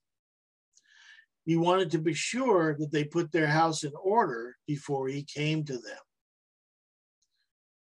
He 1.44 1.56
wanted 1.56 1.90
to 1.90 1.98
be 1.98 2.14
sure 2.14 2.76
that 2.78 2.90
they 2.90 3.04
put 3.04 3.30
their 3.30 3.46
house 3.46 3.84
in 3.84 3.92
order 4.02 4.56
before 4.66 5.08
he 5.08 5.24
came 5.24 5.64
to 5.64 5.74
them. 5.74 5.98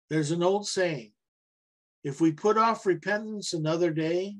There's 0.10 0.32
an 0.32 0.44
old 0.44 0.68
saying 0.68 1.14
if 2.04 2.20
we 2.20 2.32
put 2.32 2.58
off 2.58 2.86
repentance 2.86 3.54
another 3.54 3.92
day, 3.92 4.36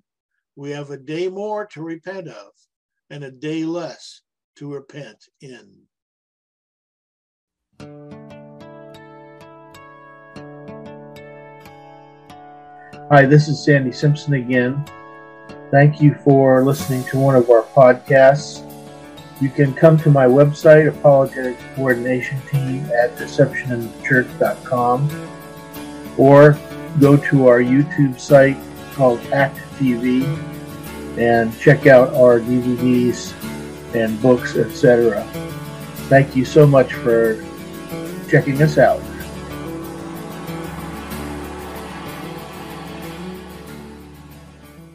we 0.56 0.72
have 0.72 0.90
a 0.90 0.98
day 0.98 1.28
more 1.28 1.66
to 1.68 1.82
repent 1.82 2.28
of 2.28 2.52
and 3.10 3.24
a 3.24 3.32
day 3.32 3.66
less 3.66 4.22
to 4.58 4.74
repent 4.74 5.26
in. 5.42 5.88
Hi, 13.12 13.26
this 13.26 13.50
is 13.50 13.62
Sandy 13.62 13.92
Simpson 13.92 14.36
again. 14.36 14.86
Thank 15.70 16.02
you 16.02 16.16
for 16.24 16.64
listening 16.64 17.04
to 17.06 17.20
one 17.20 17.36
of 17.36 17.50
our 17.50 17.64
podcasts. 17.64 18.66
You 19.42 19.50
can 19.50 19.74
come 19.74 19.98
to 20.00 20.10
my 20.10 20.28
website, 20.28 20.88
Apologetics 20.88 21.62
Coordination 21.76 22.40
Team, 22.50 22.86
at 22.92 23.18
deceptioninthechurch.com 23.18 25.10
or 26.18 26.58
go 27.00 27.18
to 27.18 27.48
our 27.48 27.60
YouTube 27.60 28.20
site 28.20 28.58
called 28.94 29.20
Act 29.34 29.58
TV 29.78 30.24
and 31.18 31.58
check 31.60 31.88
out 31.88 32.14
our 32.14 32.40
DVDs 32.40 33.34
and 33.94 34.22
books, 34.22 34.56
etc. 34.56 35.24
Thank 36.08 36.34
you 36.36 36.46
so 36.46 36.66
much 36.66 36.94
for 36.94 37.44
checking 38.32 38.62
us 38.62 38.78
out. 38.78 39.02